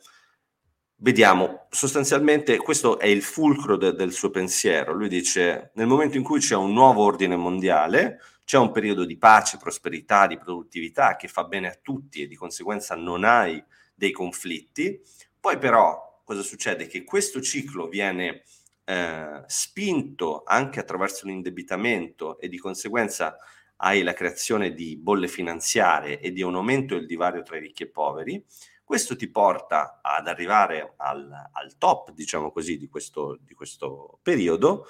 vediamo, 0.97 1.69
sostanzialmente 1.71 2.59
questo 2.59 2.99
è 2.99 3.07
il 3.07 3.23
fulcro 3.23 3.79
de- 3.79 3.95
del 3.95 4.13
suo 4.13 4.29
pensiero. 4.29 4.93
Lui 4.93 5.09
dice, 5.09 5.71
nel 5.77 5.87
momento 5.87 6.19
in 6.19 6.25
cui 6.25 6.41
c'è 6.41 6.55
un 6.55 6.75
nuovo 6.75 7.03
ordine 7.03 7.37
mondiale, 7.37 8.21
c'è 8.45 8.59
un 8.59 8.73
periodo 8.73 9.07
di 9.07 9.17
pace, 9.17 9.57
prosperità, 9.57 10.27
di 10.27 10.37
produttività 10.37 11.17
che 11.17 11.29
fa 11.29 11.45
bene 11.45 11.69
a 11.69 11.79
tutti 11.81 12.21
e 12.21 12.27
di 12.27 12.37
conseguenza 12.37 12.95
non 12.95 13.25
hai 13.25 13.65
dei 13.95 14.11
conflitti. 14.11 15.01
Poi 15.41 15.57
però 15.57 16.08
cosa 16.29 16.43
succede? 16.43 16.87
Che 16.87 17.05
questo 17.05 17.41
ciclo 17.41 17.89
viene 17.89 18.43
eh, 18.85 19.45
spinto 19.47 20.43
anche 20.45 20.79
attraverso 20.79 21.27
l'indebitamento 21.27 22.39
e 22.39 22.49
di 22.49 22.59
conseguenza 22.59 23.39
hai 23.77 24.03
la 24.03 24.13
creazione 24.13 24.75
di 24.75 24.99
bolle 24.99 25.27
finanziarie 25.27 26.21
e 26.21 26.31
di 26.31 26.43
un 26.43 26.55
aumento 26.55 26.97
del 26.97 27.07
divario 27.07 27.43
tra 27.43 27.57
ricchi 27.57 27.85
e 27.85 27.89
poveri. 27.89 28.45
Questo 28.85 29.17
ti 29.17 29.31
porta 29.31 30.01
ad 30.03 30.29
arrivare 30.29 30.93
al, 30.99 31.33
al 31.51 31.79
top, 31.79 32.13
diciamo 32.13 32.53
così, 32.53 32.77
di 32.77 32.89
questo, 32.89 33.39
di 33.41 33.55
questo, 33.55 34.19
periodo. 34.23 34.87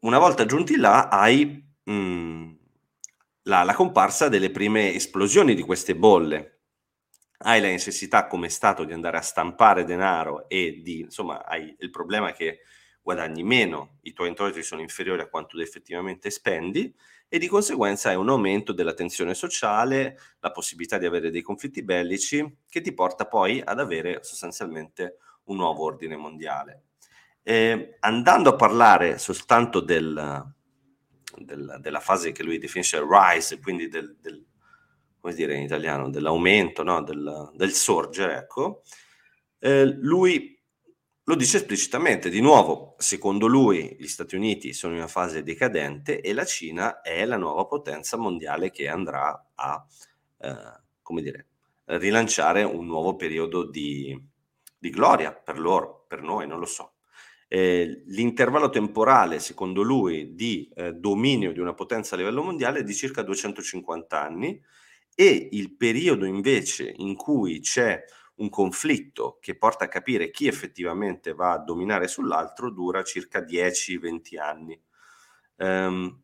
Una 0.00 0.18
volta 0.18 0.44
giunti 0.44 0.76
là, 0.76 1.08
hai 1.08 1.74
mh, 1.84 1.90
mm, 1.90 2.52
la, 3.44 3.62
la 3.62 3.74
comparsa 3.74 4.28
delle 4.28 4.50
prime 4.50 4.92
esplosioni 4.92 5.54
di 5.54 5.62
queste 5.62 5.96
bolle. 5.96 6.55
Hai 7.38 7.60
la 7.60 7.68
necessità 7.68 8.26
come 8.26 8.48
Stato 8.48 8.84
di 8.84 8.92
andare 8.92 9.18
a 9.18 9.22
stampare 9.22 9.84
denaro 9.84 10.48
e 10.48 10.80
di, 10.82 11.00
insomma, 11.00 11.44
hai 11.44 11.74
il 11.78 11.90
problema 11.90 12.32
che 12.32 12.60
guadagni 13.02 13.44
meno, 13.44 13.98
i 14.02 14.12
tuoi 14.12 14.28
introiti 14.28 14.62
sono 14.64 14.80
inferiori 14.80 15.22
a 15.22 15.28
quanto 15.28 15.60
effettivamente 15.60 16.28
spendi 16.28 16.92
e 17.28 17.38
di 17.38 17.46
conseguenza 17.46 18.08
hai 18.08 18.16
un 18.16 18.30
aumento 18.30 18.72
della 18.72 18.94
tensione 18.94 19.34
sociale, 19.34 20.18
la 20.40 20.50
possibilità 20.50 20.98
di 20.98 21.06
avere 21.06 21.30
dei 21.30 21.42
conflitti 21.42 21.84
bellici 21.84 22.58
che 22.68 22.80
ti 22.80 22.92
porta 22.92 23.26
poi 23.26 23.62
ad 23.64 23.78
avere 23.78 24.24
sostanzialmente 24.24 25.18
un 25.44 25.56
nuovo 25.56 25.84
ordine 25.84 26.16
mondiale. 26.16 26.84
Eh, 27.42 27.96
andando 28.00 28.50
a 28.50 28.56
parlare 28.56 29.18
soltanto 29.18 29.78
del, 29.78 30.52
del, 31.36 31.78
della 31.80 32.00
fase 32.00 32.32
che 32.32 32.42
lui 32.42 32.58
definisce 32.58 33.00
rise, 33.08 33.60
quindi 33.60 33.88
del, 33.88 34.16
del 34.20 34.44
come 35.26 35.34
dire 35.34 35.56
in 35.56 35.62
italiano, 35.62 36.08
dell'aumento, 36.08 36.84
no? 36.84 37.02
del, 37.02 37.50
del 37.54 37.72
sorgere, 37.72 38.36
ecco, 38.36 38.82
Eh, 39.58 39.84
lui 39.84 40.54
lo 41.24 41.34
dice 41.34 41.56
esplicitamente, 41.56 42.28
di 42.28 42.40
nuovo, 42.40 42.94
secondo 42.98 43.48
lui 43.48 43.96
gli 43.98 44.06
Stati 44.06 44.36
Uniti 44.36 44.72
sono 44.72 44.92
in 44.92 45.00
una 45.00 45.08
fase 45.08 45.42
decadente 45.42 46.20
e 46.20 46.32
la 46.32 46.44
Cina 46.44 47.00
è 47.00 47.24
la 47.24 47.36
nuova 47.36 47.64
potenza 47.64 48.16
mondiale 48.16 48.70
che 48.70 48.86
andrà 48.86 49.50
a, 49.56 49.84
eh, 50.38 50.80
come 51.02 51.22
dire, 51.22 51.46
rilanciare 51.86 52.62
un 52.62 52.86
nuovo 52.86 53.16
periodo 53.16 53.68
di, 53.68 54.16
di 54.78 54.90
gloria 54.90 55.32
per 55.32 55.58
loro, 55.58 56.04
per 56.06 56.22
noi, 56.22 56.46
non 56.46 56.60
lo 56.60 56.66
so. 56.66 56.92
Eh, 57.48 58.04
l'intervallo 58.06 58.68
temporale, 58.68 59.40
secondo 59.40 59.82
lui, 59.82 60.34
di 60.34 60.70
eh, 60.76 60.92
dominio 60.92 61.52
di 61.52 61.58
una 61.58 61.74
potenza 61.74 62.14
a 62.14 62.18
livello 62.18 62.44
mondiale 62.44 62.80
è 62.80 62.84
di 62.84 62.94
circa 62.94 63.22
250 63.22 64.22
anni 64.22 64.62
e 65.18 65.48
il 65.52 65.74
periodo 65.74 66.26
invece 66.26 66.92
in 66.98 67.16
cui 67.16 67.60
c'è 67.60 68.04
un 68.36 68.50
conflitto 68.50 69.38
che 69.40 69.56
porta 69.56 69.86
a 69.86 69.88
capire 69.88 70.30
chi 70.30 70.46
effettivamente 70.46 71.32
va 71.32 71.52
a 71.52 71.58
dominare 71.58 72.06
sull'altro 72.06 72.70
dura 72.70 73.02
circa 73.02 73.40
10-20 73.40 74.38
anni. 74.38 74.78
Um, 75.56 76.22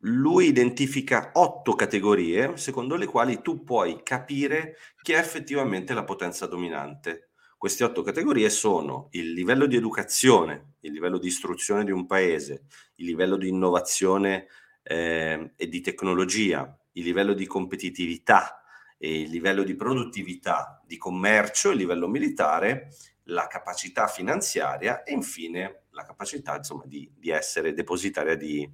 lui 0.00 0.48
identifica 0.48 1.30
otto 1.34 1.74
categorie 1.74 2.58
secondo 2.58 2.96
le 2.96 3.06
quali 3.06 3.40
tu 3.40 3.64
puoi 3.64 4.02
capire 4.02 4.76
chi 5.00 5.12
è 5.12 5.18
effettivamente 5.18 5.94
la 5.94 6.04
potenza 6.04 6.46
dominante. 6.46 7.30
Queste 7.56 7.82
otto 7.82 8.02
categorie 8.02 8.50
sono 8.50 9.08
il 9.12 9.32
livello 9.32 9.64
di 9.64 9.76
educazione, 9.76 10.74
il 10.80 10.92
livello 10.92 11.16
di 11.16 11.28
istruzione 11.28 11.84
di 11.84 11.92
un 11.92 12.04
paese, 12.04 12.64
il 12.96 13.06
livello 13.06 13.36
di 13.36 13.48
innovazione 13.48 14.48
eh, 14.82 15.52
e 15.56 15.68
di 15.68 15.80
tecnologia, 15.80 16.76
il 16.92 17.04
livello 17.04 17.34
di 17.34 17.46
competitività, 17.46 18.62
il 18.98 19.30
livello 19.30 19.62
di 19.62 19.74
produttività, 19.74 20.80
di 20.84 20.96
commercio, 20.96 21.70
il 21.70 21.78
livello 21.78 22.08
militare, 22.08 22.94
la 23.26 23.46
capacità 23.46 24.06
finanziaria 24.06 25.02
e 25.02 25.12
infine 25.12 25.84
la 25.90 26.04
capacità 26.04 26.56
insomma, 26.56 26.84
di, 26.86 27.10
di 27.16 27.30
essere 27.30 27.72
depositaria 27.72 28.36
di, 28.36 28.68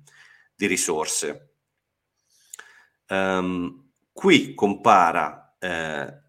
di 0.54 0.66
risorse. 0.66 1.54
Um, 3.08 3.90
qui 4.12 4.54
compara 4.54 5.56
eh, 5.58 6.22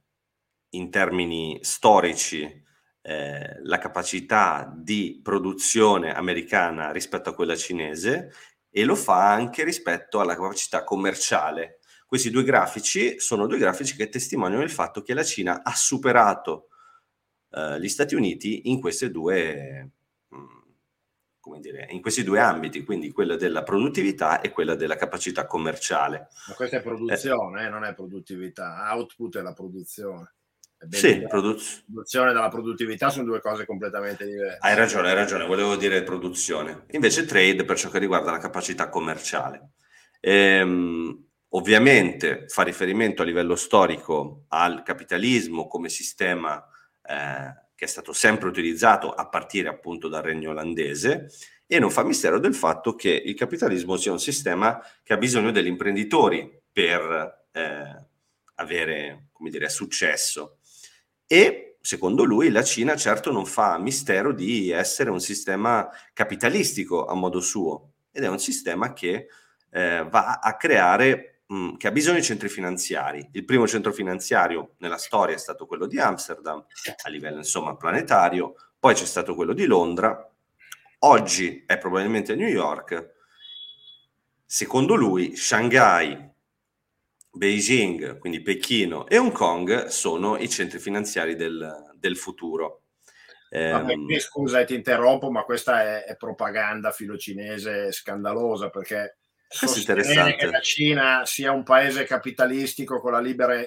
in 0.69 0.89
termini 0.89 1.60
storici 1.62 2.63
eh, 3.01 3.60
la 3.63 3.77
capacità 3.77 4.72
di 4.75 5.19
produzione 5.24 6.13
americana 6.13 6.91
rispetto 6.91 7.29
a 7.29 7.34
quella 7.34 7.55
cinese 7.55 8.31
e 8.69 8.84
lo 8.84 8.96
fa 8.96 9.31
anche 9.31 9.63
rispetto 9.63 10.19
alla 10.19 10.36
capacità 10.36 10.84
commerciale. 10.84 11.78
Questi 12.10 12.32
due 12.32 12.42
grafici 12.42 13.20
sono 13.20 13.46
due 13.46 13.60
grafici 13.60 13.96
che 13.96 14.10
testimoniano 14.10 14.63
il 14.63 14.72
fatto 14.72 15.04
che 15.04 15.13
la 15.13 15.24
Cina 15.24 15.62
ha 15.62 15.75
superato 15.75 16.70
eh, 17.51 17.80
gli 17.80 17.88
Stati 17.88 18.16
Uniti 18.16 18.68
in 18.72 18.82
queste 18.82 19.12
due 19.12 19.92
mm, 20.34 20.60
come 21.39 21.60
dire, 21.60 21.86
in 21.92 22.01
questi 22.01 22.24
due 22.24 22.39
ambiti, 22.39 22.84
quindi 22.84 23.12
quella 23.12 23.36
della 23.36 23.62
produttività 23.62 24.42
e 24.42 24.50
quella 24.50 24.74
della 24.74 24.96
capacità 24.96 25.46
commerciale. 25.46 26.30
Ma 26.48 26.56
questa 26.56 26.78
è 26.78 26.82
produzione, 26.82 27.62
eh. 27.62 27.66
Eh, 27.68 27.70
non 27.70 27.86
è 27.86 27.94
produttività, 27.94 28.88
output 28.92 29.38
è 29.38 29.42
la 29.44 29.54
produzione. 29.54 30.34
Sì, 30.89 31.28
produz- 31.28 31.84
produzione 31.84 32.34
dalla 32.34 32.50
produttività 32.50 33.12
sono 33.12 33.25
due 33.25 33.39
cose 33.39 33.68
completamente 33.68 34.25
diverse. 34.25 34.58
Hai 34.62 34.74
ragione, 34.74 35.10
hai 35.10 35.16
ragione, 35.16 35.46
volevo 35.46 35.75
dire 35.75 36.01
produzione. 36.01 36.86
Invece 36.89 37.25
trade 37.25 37.66
per 37.66 37.78
ciò 37.78 37.92
che 37.92 38.00
riguarda 38.00 38.32
la 38.32 38.39
capacità 38.39 38.89
commerciale. 38.89 39.74
Ehm, 40.22 41.28
ovviamente 41.50 42.46
fa 42.48 42.63
riferimento 42.63 43.22
a 43.22 43.25
livello 43.25 43.56
storico 43.56 44.46
al 44.50 44.84
capitalismo 44.84 45.68
come 45.68 45.89
sistema 45.89 46.63
eh, 47.03 47.68
che 47.75 47.86
è 47.86 47.88
stato 47.88 48.13
sempre 48.13 48.50
utilizzato 48.50 49.13
a 49.13 49.27
partire 49.27 49.70
appunto 49.70 50.10
dal 50.10 50.22
regno 50.22 50.50
olandese 50.50 51.32
e 51.65 51.79
non 51.79 51.91
fa 51.91 52.03
mistero 52.03 52.39
del 52.39 52.53
fatto 52.53 52.96
che 52.96 53.10
il 53.10 53.36
capitalismo 53.36 53.96
sia 53.96 54.12
un 54.12 54.20
sistema 54.20 54.82
che 55.01 55.13
ha 55.13 55.18
bisogno 55.18 55.51
degli 55.51 55.68
imprenditori 55.68 56.62
per 56.72 57.46
eh, 57.51 58.06
avere, 58.56 59.27
come 59.32 59.50
dire, 59.50 59.70
successo. 59.70 60.58
E 61.25 61.77
secondo 61.79 62.24
lui 62.24 62.50
la 62.50 62.63
Cina 62.63 62.96
certo 62.96 63.32
non 63.32 63.46
fa 63.46 63.77
mistero 63.77 64.34
di 64.34 64.72
essere 64.72 65.10
un 65.10 65.22
sistema 65.22 65.89
capitalistico 66.12 67.06
a 67.06 67.13
modo 67.13 67.39
suo 67.39 67.94
ed 68.12 68.24
è 68.24 68.27
un 68.27 68.39
sistema 68.39 68.94
che 68.94 69.27
eh, 69.72 70.06
va 70.10 70.39
a 70.41 70.58
creare, 70.58 71.38
mh, 71.50 71.56
mm, 71.56 71.75
che 71.75 71.88
ha 71.88 71.91
bisogno 71.91 72.18
di 72.18 72.24
centri 72.24 72.50
finanziari. 72.50 73.27
Il 73.34 73.46
primo 73.46 73.68
centro 73.68 73.91
finanziario 73.91 74.75
nella 74.77 74.98
storia 74.98 75.36
è 75.36 75.39
stato 75.39 75.65
quello 75.65 75.86
di 75.86 76.00
Amsterdam, 76.00 76.65
a 77.03 77.10
livello 77.10 77.38
insomma 77.38 77.75
planetario, 77.75 78.56
poi 78.79 78.94
c'è 78.94 79.06
stato 79.06 79.36
quello 79.36 79.53
di 79.53 79.65
Londra, 79.65 80.32
oggi 81.00 81.63
è 81.65 81.77
probabilmente 81.77 82.36
New 82.36 82.48
York. 82.48 83.18
Secondo 84.46 84.96
lui 84.96 85.36
Shanghai 85.36 86.27
Beijing, 87.32 88.18
quindi 88.18 88.41
Pechino 88.41 89.08
e 89.08 89.18
Hong 89.18 89.32
Kong 89.32 89.86
sono 89.88 90.38
i 90.38 90.50
centri 90.50 90.79
finanziari 90.79 91.36
del, 91.36 91.94
del 91.96 92.18
futuro. 92.18 92.84
Vabbè, 93.51 93.94
eh, 94.08 94.20
scusa, 94.20 94.63
ti 94.63 94.75
interrompo, 94.75 95.32
ma 95.32 95.44
questa 95.44 95.82
è, 95.82 96.03
è 96.06 96.15
propaganda 96.15 96.91
filocinese 96.91 97.91
scandalosa 97.91 98.70
perché 98.70 99.18
sostenere 99.50 100.36
che 100.36 100.46
la 100.46 100.62
Cina 100.62 101.25
sia 101.25 101.51
un 101.51 101.63
paese 101.63 102.06
capitalistico 102.06 103.00
con 103.00 103.12
la 103.12 103.20
libera 103.20 103.60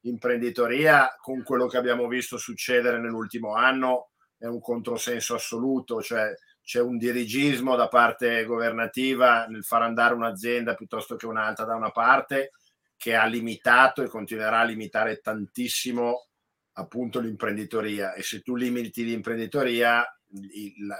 imprenditoria, 0.00 1.14
con 1.20 1.42
quello 1.42 1.66
che 1.66 1.76
abbiamo 1.76 2.08
visto 2.08 2.38
succedere 2.38 2.98
nell'ultimo 2.98 3.54
anno, 3.54 4.10
è 4.38 4.46
un 4.46 4.60
controsenso 4.60 5.34
assoluto, 5.34 6.00
cioè 6.00 6.32
c'è 6.62 6.80
un 6.80 6.96
dirigismo 6.96 7.76
da 7.76 7.88
parte 7.88 8.44
governativa 8.44 9.46
nel 9.46 9.64
far 9.64 9.82
andare 9.82 10.14
un'azienda 10.14 10.74
piuttosto 10.74 11.16
che 11.16 11.26
un'altra 11.26 11.64
da 11.64 11.74
una 11.74 11.90
parte 11.90 12.52
che 12.96 13.14
ha 13.14 13.26
limitato 13.26 14.02
e 14.02 14.08
continuerà 14.08 14.60
a 14.60 14.64
limitare 14.64 15.20
tantissimo 15.20 16.28
appunto 16.72 17.20
l'imprenditoria. 17.20 18.14
E 18.14 18.22
se 18.22 18.40
tu 18.40 18.56
limiti 18.56 19.04
l'imprenditoria 19.04 20.04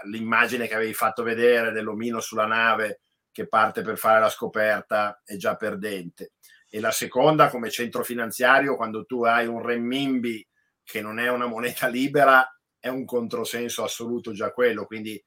l'immagine 0.05 0.69
che 0.69 0.75
avevi 0.75 0.95
fatto 0.95 1.23
vedere 1.23 1.73
dell'omino 1.73 2.21
sulla 2.21 2.47
nave 2.47 3.00
che 3.37 3.49
parte 3.49 3.83
per 3.83 3.99
fare 3.99 4.19
la 4.19 4.31
scoperta 4.31 5.21
è 5.23 5.37
già 5.37 5.57
perdente. 5.57 6.33
E 6.71 6.81
la 6.81 6.90
seconda 6.90 7.50
come 7.50 7.69
centro 7.69 8.02
finanziario 8.02 8.76
quando 8.76 9.05
tu 9.05 9.25
hai 9.25 9.47
un 9.47 9.61
renminbi 9.62 10.43
che 10.83 11.02
non 11.02 11.19
è 11.19 11.28
una 11.28 11.45
moneta 11.45 11.87
libera 11.87 12.50
è 12.78 12.88
un 12.88 13.05
controsenso 13.05 13.85
assoluto 13.85 14.33
già 14.33 14.52
quello. 14.52 14.87
Quindi 14.87 15.23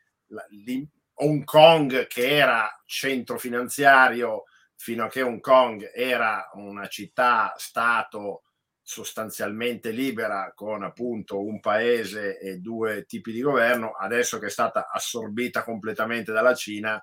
Hong 1.21 1.43
Kong 1.43 2.07
che 2.07 2.31
era 2.31 2.81
centro 2.83 3.37
finanziario 3.37 4.45
fino 4.75 5.05
a 5.05 5.07
che 5.07 5.21
Hong 5.21 5.39
Kong 5.39 5.91
era 5.93 6.49
una 6.53 6.87
città-stato 6.87 8.41
sostanzialmente 8.81 9.91
libera 9.91 10.51
con 10.55 10.81
appunto 10.81 11.45
un 11.45 11.59
paese 11.59 12.39
e 12.39 12.57
due 12.57 13.05
tipi 13.05 13.31
di 13.31 13.41
governo, 13.41 13.91
adesso 13.91 14.39
che 14.39 14.47
è 14.47 14.49
stata 14.49 14.89
assorbita 14.89 15.63
completamente 15.63 16.31
dalla 16.31 16.55
Cina, 16.55 16.99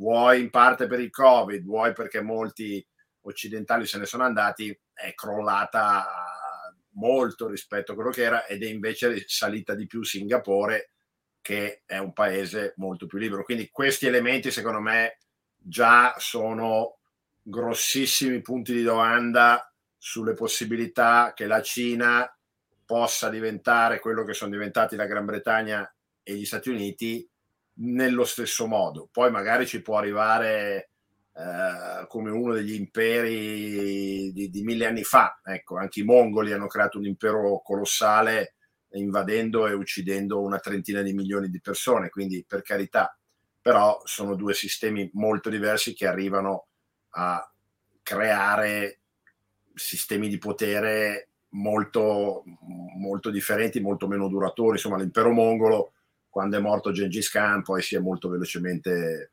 vuoi 0.00 0.40
in 0.40 0.50
parte 0.50 0.86
per 0.86 0.98
il 0.98 1.10
Covid, 1.10 1.62
vuoi 1.62 1.92
perché 1.92 2.22
molti 2.22 2.84
occidentali 3.22 3.84
se 3.84 3.98
ne 3.98 4.06
sono 4.06 4.24
andati, 4.24 4.76
è 4.94 5.12
crollata 5.14 6.06
molto 6.92 7.48
rispetto 7.48 7.92
a 7.92 7.94
quello 7.94 8.10
che 8.10 8.22
era 8.22 8.46
ed 8.46 8.62
è 8.62 8.66
invece 8.66 9.24
salita 9.26 9.74
di 9.74 9.86
più 9.86 10.02
Singapore 10.02 10.92
che 11.42 11.82
è 11.84 11.98
un 11.98 12.14
paese 12.14 12.72
molto 12.76 13.06
più 13.06 13.18
libero. 13.18 13.44
Quindi 13.44 13.68
questi 13.70 14.06
elementi 14.06 14.50
secondo 14.50 14.80
me 14.80 15.18
già 15.56 16.14
sono 16.16 16.98
grossissimi 17.42 18.40
punti 18.40 18.72
di 18.72 18.82
domanda 18.82 19.70
sulle 19.98 20.32
possibilità 20.32 21.32
che 21.34 21.46
la 21.46 21.60
Cina 21.60 22.26
possa 22.86 23.28
diventare 23.28 24.00
quello 24.00 24.24
che 24.24 24.32
sono 24.32 24.50
diventati 24.50 24.96
la 24.96 25.06
Gran 25.06 25.26
Bretagna 25.26 25.94
e 26.22 26.34
gli 26.34 26.46
Stati 26.46 26.70
Uniti 26.70 27.29
nello 27.80 28.24
stesso 28.24 28.66
modo. 28.66 29.08
Poi 29.10 29.30
magari 29.30 29.66
ci 29.66 29.82
può 29.82 29.98
arrivare 29.98 30.90
eh, 31.32 32.06
come 32.08 32.30
uno 32.30 32.54
degli 32.54 32.74
imperi 32.74 34.32
di, 34.32 34.50
di, 34.50 34.62
mille 34.62 34.86
anni 34.86 35.04
fa. 35.04 35.40
Ecco, 35.44 35.78
anche 35.78 36.00
i 36.00 36.04
mongoli 36.04 36.52
hanno 36.52 36.66
creato 36.66 36.98
un 36.98 37.06
impero 37.06 37.60
colossale 37.64 38.54
invadendo 38.92 39.68
e 39.68 39.72
uccidendo 39.72 40.40
una 40.42 40.58
trentina 40.58 41.02
di 41.02 41.12
milioni 41.12 41.48
di 41.48 41.60
persone, 41.60 42.08
quindi 42.08 42.44
per 42.46 42.62
carità, 42.62 43.16
però 43.60 44.00
sono 44.04 44.34
due 44.34 44.52
sistemi 44.52 45.08
molto 45.14 45.48
diversi 45.48 45.94
che 45.94 46.08
arrivano 46.08 46.66
a 47.10 47.48
creare 48.02 48.98
sistemi 49.74 50.28
di 50.28 50.38
potere 50.38 51.28
molto, 51.50 52.42
molto 52.96 53.30
differenti, 53.30 53.80
molto 53.80 54.08
meno 54.08 54.28
duratori. 54.28 54.72
Insomma, 54.72 54.98
l'impero 54.98 55.30
mongolo, 55.30 55.92
quando 56.30 56.56
è 56.56 56.60
morto 56.60 56.92
Gengis 56.92 57.28
Khan, 57.28 57.62
poi 57.62 57.82
si 57.82 57.96
è 57.96 57.98
molto 57.98 58.28
velocemente 58.28 59.32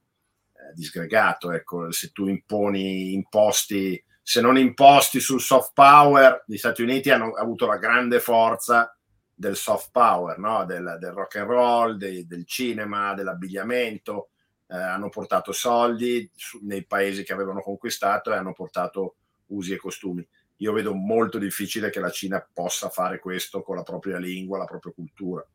eh, 0.51 0.73
disgregato. 0.73 1.51
Ecco, 1.51 1.91
se 1.91 2.11
tu 2.11 2.27
imponi 2.27 3.13
imposti, 3.13 4.03
se 4.21 4.41
non 4.41 4.57
imposti 4.57 5.19
sul 5.19 5.39
soft 5.39 5.71
power, 5.73 6.43
gli 6.47 6.57
Stati 6.57 6.81
Uniti 6.81 7.11
hanno 7.11 7.33
avuto 7.33 7.67
la 7.67 7.77
grande 7.77 8.19
forza 8.19 8.91
del 9.33 9.55
soft 9.55 9.91
power, 9.91 10.39
no? 10.39 10.65
del, 10.65 10.97
del, 10.99 11.11
rock 11.11 11.35
and 11.35 11.47
roll, 11.47 11.95
de, 11.95 12.25
del 12.25 12.45
cinema, 12.45 13.13
dell'abbigliamento, 13.13 14.31
eh, 14.67 14.75
hanno 14.75 15.09
portato 15.09 15.51
soldi 15.51 16.29
nei 16.63 16.85
paesi 16.85 17.23
che 17.23 17.33
avevano 17.33 17.61
conquistato 17.61 18.33
e 18.33 18.35
hanno 18.35 18.53
portato 18.53 19.17
usi 19.47 19.73
e 19.73 19.77
costumi. 19.77 20.27
Io 20.57 20.73
vedo 20.73 20.95
molto 20.95 21.37
difficile 21.37 21.91
che 21.91 21.99
la 21.99 22.09
Cina 22.09 22.45
possa 22.51 22.89
fare 22.89 23.19
questo 23.19 23.61
con 23.61 23.75
la 23.75 23.83
propria 23.83 24.17
lingua, 24.17 24.57
la 24.57 24.65
propria 24.65 24.91
cultura. 24.91 25.47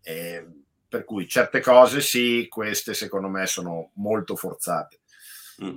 E, 0.00 0.46
per 0.90 1.04
cui 1.04 1.28
certe 1.28 1.60
cose 1.60 2.00
sì, 2.00 2.46
queste 2.48 2.94
secondo 2.94 3.28
me 3.28 3.46
sono 3.46 3.92
molto 3.94 4.34
forzate. 4.34 5.00
Mm. 5.64 5.76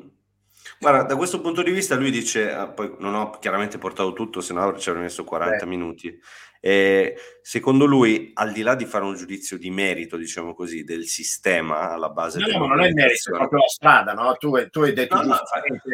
Guarda, 0.79 1.03
da 1.03 1.15
questo 1.15 1.39
punto 1.39 1.61
di 1.61 1.71
vista 1.71 1.95
lui 1.95 2.09
dice, 2.09 2.51
ah, 2.51 2.67
poi 2.67 2.95
non 2.97 3.13
ho 3.13 3.29
chiaramente 3.37 3.77
portato 3.77 4.11
tutto, 4.11 4.41
se 4.41 4.53
no 4.53 4.75
ci 4.77 4.89
avrei 4.89 5.03
messo 5.03 5.23
40 5.23 5.57
Beh. 5.57 5.65
minuti. 5.69 6.19
Eh, 6.59 7.15
secondo 7.41 7.85
lui, 7.85 8.31
al 8.33 8.51
di 8.51 8.63
là 8.63 8.73
di 8.73 8.85
fare 8.85 9.03
un 9.03 9.15
giudizio 9.15 9.57
di 9.57 9.69
merito, 9.69 10.17
diciamo 10.17 10.55
così, 10.55 10.83
del 10.83 11.05
sistema 11.05 11.91
alla 11.91 12.09
base 12.09 12.39
no, 12.39 12.47
no, 12.57 12.65
non 12.65 12.81
è 12.81 12.91
merito, 12.91 13.29
è 13.29 13.37
proprio 13.37 13.59
la 13.59 13.67
strada, 13.67 14.13
no? 14.13 14.35
Tu, 14.37 14.69
tu 14.69 14.81
hai 14.81 14.93
detto 14.93 15.15
no, 15.15 15.23
no, 15.23 15.39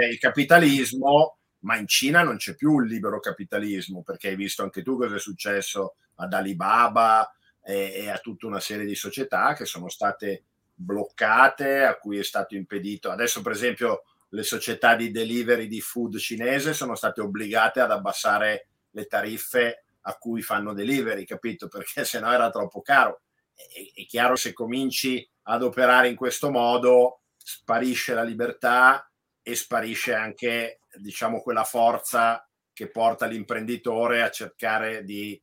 il 0.09 0.17
capitalismo, 0.17 1.39
ma 1.61 1.75
in 1.75 1.88
Cina 1.88 2.23
non 2.23 2.38
c'è 2.38 2.55
più 2.55 2.79
il 2.79 2.88
libero 2.88 3.19
capitalismo, 3.19 4.01
perché 4.01 4.29
hai 4.29 4.35
visto 4.35 4.63
anche 4.63 4.81
tu 4.81 4.95
cosa 4.97 5.15
è 5.15 5.19
successo 5.19 5.95
ad 6.15 6.31
Alibaba 6.33 7.29
e, 7.69 8.09
a 8.09 8.17
tutta 8.17 8.47
una 8.47 8.59
serie 8.59 8.85
di 8.85 8.95
società 8.95 9.53
che 9.53 9.65
sono 9.65 9.89
state 9.89 10.43
bloccate, 10.73 11.83
a 11.83 11.97
cui 11.97 12.17
è 12.17 12.23
stato 12.23 12.55
impedito. 12.55 13.11
Adesso, 13.11 13.41
per 13.41 13.51
esempio, 13.51 14.03
le 14.29 14.43
società 14.43 14.95
di 14.95 15.11
delivery 15.11 15.67
di 15.67 15.81
food 15.81 16.17
cinese 16.17 16.73
sono 16.73 16.95
state 16.95 17.21
obbligate 17.21 17.79
ad 17.79 17.91
abbassare 17.91 18.67
le 18.91 19.05
tariffe 19.05 19.83
a 20.01 20.15
cui 20.15 20.41
fanno 20.41 20.73
delivery, 20.73 21.25
capito? 21.25 21.67
Perché 21.67 22.03
sennò 22.05 22.31
era 22.31 22.49
troppo 22.49 22.81
caro. 22.81 23.21
È 23.53 24.05
chiaro 24.05 24.35
se 24.35 24.53
cominci 24.53 25.27
ad 25.43 25.61
operare 25.61 26.07
in 26.07 26.15
questo 26.15 26.49
modo, 26.49 27.21
sparisce 27.35 28.13
la 28.13 28.23
libertà 28.23 29.11
e 29.43 29.55
sparisce 29.55 30.13
anche, 30.13 30.81
diciamo, 30.95 31.41
quella 31.41 31.65
forza 31.65 32.47
che 32.71 32.89
porta 32.89 33.25
l'imprenditore 33.25 34.21
a 34.21 34.31
cercare 34.31 35.03
di 35.03 35.39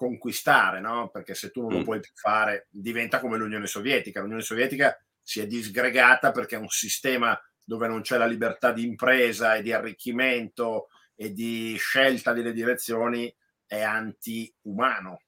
conquistare, 0.00 0.80
no? 0.80 1.10
Perché 1.10 1.34
se 1.34 1.50
tu 1.50 1.60
non 1.60 1.72
lo 1.72 1.78
mm. 1.80 1.84
puoi 1.84 2.00
più 2.00 2.12
fare, 2.14 2.68
diventa 2.70 3.20
come 3.20 3.36
l'Unione 3.36 3.66
Sovietica. 3.66 4.22
L'Unione 4.22 4.40
Sovietica 4.40 4.98
si 5.20 5.40
è 5.40 5.46
disgregata 5.46 6.30
perché 6.30 6.56
è 6.56 6.58
un 6.58 6.68
sistema 6.68 7.38
dove 7.62 7.86
non 7.86 8.00
c'è 8.00 8.16
la 8.16 8.24
libertà 8.24 8.72
di 8.72 8.82
impresa 8.82 9.56
e 9.56 9.62
di 9.62 9.74
arricchimento 9.74 10.88
e 11.14 11.34
di 11.34 11.76
scelta 11.76 12.32
delle 12.32 12.54
direzioni 12.54 13.30
è 13.66 13.82
anti-umano. 13.82 15.20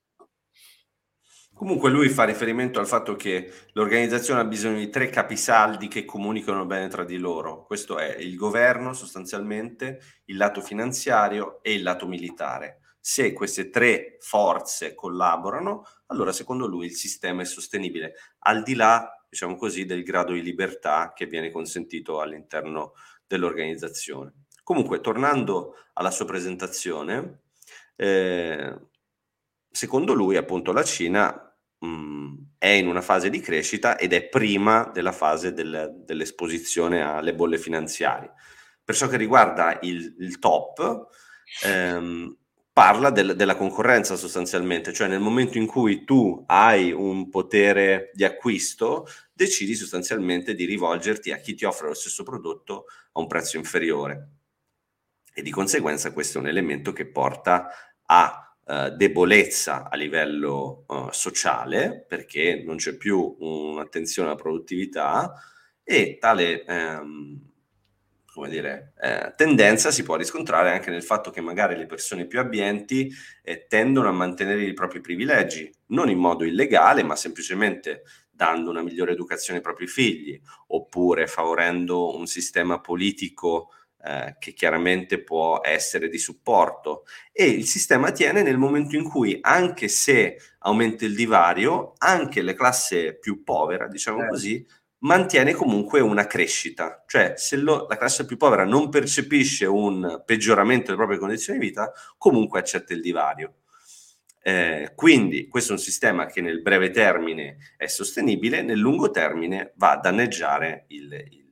Comunque 1.53 1.91
lui 1.91 2.09
fa 2.09 2.25
riferimento 2.25 2.81
al 2.81 2.87
fatto 2.87 3.15
che 3.15 3.53
l'organizzazione 3.75 4.41
ha 4.41 4.45
bisogno 4.47 4.79
di 4.79 4.89
tre 4.89 5.11
capisaldi 5.11 5.87
che 5.87 6.07
comunicano 6.07 6.65
bene 6.65 6.89
tra 6.89 7.05
di 7.05 7.19
loro. 7.19 7.65
Questo 7.65 7.99
è 7.99 8.17
il 8.17 8.37
governo 8.37 8.95
sostanzialmente, 8.95 10.01
il 10.25 10.39
lato 10.39 10.63
finanziario 10.63 11.63
e 11.63 11.75
il 11.75 11.83
lato 11.83 12.09
militare. 12.09 12.82
Se 13.05 13.33
queste 13.33 13.69
tre 13.69 14.17
forze 14.21 14.95
collaborano, 14.95 15.85
allora 16.07 16.31
secondo 16.31 16.69
lui 16.69 16.87
il 16.87 16.95
sistema 16.95 17.43
è 17.43 17.45
sostenibile, 17.45 18.15
al 18.41 18.63
di 18.63 18.75
là 18.75 19.23
diciamo 19.29 19.57
così, 19.57 19.87
del 19.87 20.03
grado 20.03 20.35
di 20.35 20.43
libertà 20.43 21.15
che 21.15 21.25
viene 21.25 21.51
consentito 21.51 22.21
all'interno 22.21 22.93
dell'organizzazione. 23.27 24.45
Comunque, 24.63 25.01
tornando 25.01 25.75
alla 25.95 26.11
sua 26.11 26.27
presentazione, 26.27 27.41
eh, 27.97 28.79
secondo 29.71 30.13
lui, 30.13 30.37
appunto, 30.37 30.71
la 30.73 30.85
Cina 30.85 31.57
mh, 31.79 32.35
è 32.59 32.69
in 32.69 32.87
una 32.87 33.01
fase 33.01 33.31
di 33.31 33.41
crescita 33.41 33.97
ed 33.97 34.13
è 34.13 34.29
prima 34.29 34.91
della 34.93 35.13
fase 35.13 35.55
del, 35.55 36.03
dell'esposizione 36.05 37.03
alle 37.03 37.35
bolle 37.35 37.57
finanziarie. 37.57 38.35
Per 38.85 38.95
ciò 38.95 39.09
che 39.09 39.17
riguarda 39.17 39.79
il, 39.81 40.15
il 40.19 40.39
top, 40.39 41.09
ehm, 41.65 42.37
parla 42.73 43.11
del, 43.11 43.37
della 43.37 43.57
concorrenza 43.57 44.17
sostanzialmente, 44.17 44.93
cioè 44.93 45.07
nel 45.07 45.21
momento 45.21 45.59
in 45.59 45.67
cui 45.67 46.05
tu 46.05 46.43
hai 46.47 46.91
un 46.91 47.29
potere 47.29 48.11
di 48.15 48.25
acquisto, 48.25 49.07
decidi 49.33 49.75
sostanzialmente 49.75 50.55
di 50.55 50.65
rivolgerti 50.65 51.33
a 51.33 51.37
chi 51.37 51.55
ti 51.55 51.67
offre 51.67 51.89
lo 51.89 51.95
stesso 51.95 52.23
prodotto 52.23 52.87
a 53.13 53.21
un 53.21 53.27
prezzo 53.27 53.59
inferiore. 53.59 54.29
E 55.35 55.43
di 55.43 55.51
conseguenza 55.51 56.13
questo 56.13 56.39
è 56.39 56.41
un 56.41 56.49
elemento 56.49 56.93
che 56.93 57.07
porta 57.07 57.69
a 58.07 58.57
uh, 58.65 58.89
debolezza 58.97 59.91
a 59.91 59.97
livello 59.97 60.85
uh, 60.87 61.11
sociale, 61.11 62.05
perché 62.09 62.63
non 62.65 62.77
c'è 62.77 62.97
più 62.97 63.37
un'attenzione 63.39 64.29
alla 64.29 64.39
produttività 64.39 65.35
e 65.85 66.17
tale... 66.19 66.65
Um, 66.67 67.52
come 68.33 68.49
dire, 68.49 68.95
eh, 68.99 69.35
tendenza 69.37 69.91
si 69.91 70.03
può 70.03 70.17
riscontrare 70.17 70.71
anche 70.71 70.91
nel 70.91 71.03
fatto 71.03 71.31
che 71.31 71.43
magari 71.43 71.77
le 71.77 71.85
persone 71.85 72.27
più 72.27 72.41
abbienti 72.41 73.13
eh, 73.43 73.67
tendono 73.67 74.09
a 74.09 74.13
mantenere 74.13 74.63
i 74.63 74.73
propri 74.73 75.03
privilegi, 75.03 75.71
non 75.89 76.09
in 76.09 76.19
modo 76.19 76.45
illegale, 76.45 77.03
ma 77.03 77.15
semplicemente 77.15 78.05
dando 78.31 78.71
una 78.71 78.83
migliore 78.83 79.13
educazione 79.13 79.59
ai 79.59 79.65
propri 79.65 79.87
figli, 79.87 80.41
oppure 80.69 81.27
favorendo 81.27 82.17
un 82.17 82.27
sistema 82.27 82.81
politico 82.81 83.69
eh, 84.03 84.37
che 84.39 84.55
chiaramente 84.55 85.23
può 85.23 85.61
essere 85.63 86.09
di 86.09 86.19
supporto. 86.19 87.05
E 87.31 87.45
il 87.45 87.67
sistema 87.67 88.13
tiene 88.13 88.43
nel 88.43 88.57
momento 88.57 88.97
in 88.97 89.05
cui, 89.05 89.39
anche 89.43 89.89
se 89.89 90.39
aumenta 90.61 91.05
il 91.05 91.15
divario, 91.15 91.93
anche 91.99 92.41
le 92.41 92.55
classi 92.55 93.17
più 93.21 93.45
povere, 93.45 93.89
diciamo 93.89 94.25
eh. 94.25 94.29
così, 94.29 94.67
mantiene 95.03 95.53
comunque 95.53 96.01
una 96.01 96.27
crescita, 96.27 97.05
cioè 97.07 97.35
se 97.37 97.57
lo, 97.57 97.87
la 97.89 97.97
classe 97.97 98.25
più 98.25 98.37
povera 98.37 98.65
non 98.65 98.89
percepisce 98.89 99.67
un 99.67 100.23
peggioramento 100.25 100.87
delle 100.87 100.97
proprie 100.97 101.19
condizioni 101.19 101.59
di 101.59 101.67
vita, 101.67 101.93
comunque 102.19 102.59
accetta 102.59 102.93
il 102.93 103.01
divario. 103.01 103.55
Eh, 104.45 104.93
quindi 104.97 105.47
questo 105.47 105.71
è 105.73 105.77
un 105.77 105.81
sistema 105.81 106.27
che 106.27 106.41
nel 106.41 106.63
breve 106.63 106.91
termine 106.91 107.75
è 107.77 107.87
sostenibile, 107.87 108.63
nel 108.63 108.79
lungo 108.79 109.11
termine 109.11 109.73
va 109.77 109.93
a 109.93 109.99
danneggiare 109.99 110.87
il, 110.89 111.13
il 111.13 111.43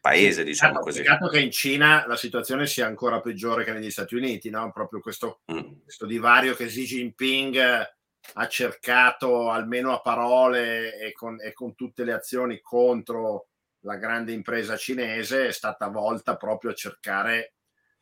paese, 0.00 0.44
diciamo 0.44 0.80
così. 0.80 1.02
Peccato 1.02 1.28
che 1.28 1.40
in 1.40 1.50
Cina 1.50 2.06
la 2.06 2.16
situazione 2.16 2.66
sia 2.66 2.86
ancora 2.86 3.20
peggiore 3.20 3.64
che 3.64 3.72
negli 3.72 3.90
Stati 3.90 4.14
Uniti, 4.14 4.48
no? 4.50 4.70
proprio 4.72 5.00
questo, 5.00 5.40
mm. 5.52 5.82
questo 5.82 6.06
divario 6.06 6.54
che 6.54 6.66
Xi 6.66 6.84
Jinping 6.84 7.96
ha 8.34 8.46
cercato 8.48 9.50
almeno 9.50 9.92
a 9.92 10.00
parole 10.00 10.98
e 10.98 11.12
con, 11.12 11.40
e 11.40 11.52
con 11.52 11.74
tutte 11.74 12.04
le 12.04 12.12
azioni 12.12 12.60
contro 12.60 13.48
la 13.80 13.96
grande 13.96 14.32
impresa 14.32 14.76
cinese 14.76 15.48
è 15.48 15.52
stata 15.52 15.88
volta 15.88 16.36
proprio 16.36 16.72
a 16.72 16.74
cercare 16.74 17.54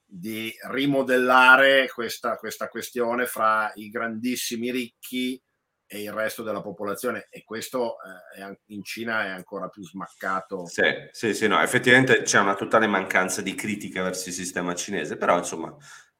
di 0.04 0.52
rimodellare 0.70 1.90
questa, 1.92 2.36
questa 2.36 2.68
questione 2.68 3.26
fra 3.26 3.70
i 3.74 3.88
grandissimi 3.88 4.70
ricchi 4.70 5.40
e 5.88 6.02
il 6.02 6.12
resto 6.12 6.42
della 6.42 6.62
popolazione 6.62 7.28
e 7.30 7.44
questo 7.44 7.96
eh, 8.36 8.58
in 8.66 8.82
Cina 8.82 9.24
è 9.24 9.28
ancora 9.28 9.68
più 9.68 9.84
smaccato. 9.84 10.66
Sì, 10.66 10.82
sì, 11.12 11.34
sì, 11.34 11.46
no, 11.46 11.60
effettivamente 11.60 12.22
c'è 12.22 12.40
una 12.40 12.56
totale 12.56 12.86
mancanza 12.86 13.40
di 13.40 13.54
critica 13.54 14.02
verso 14.02 14.28
il 14.28 14.34
sistema 14.34 14.74
cinese, 14.74 15.16
però 15.16 15.38
insomma 15.38 15.76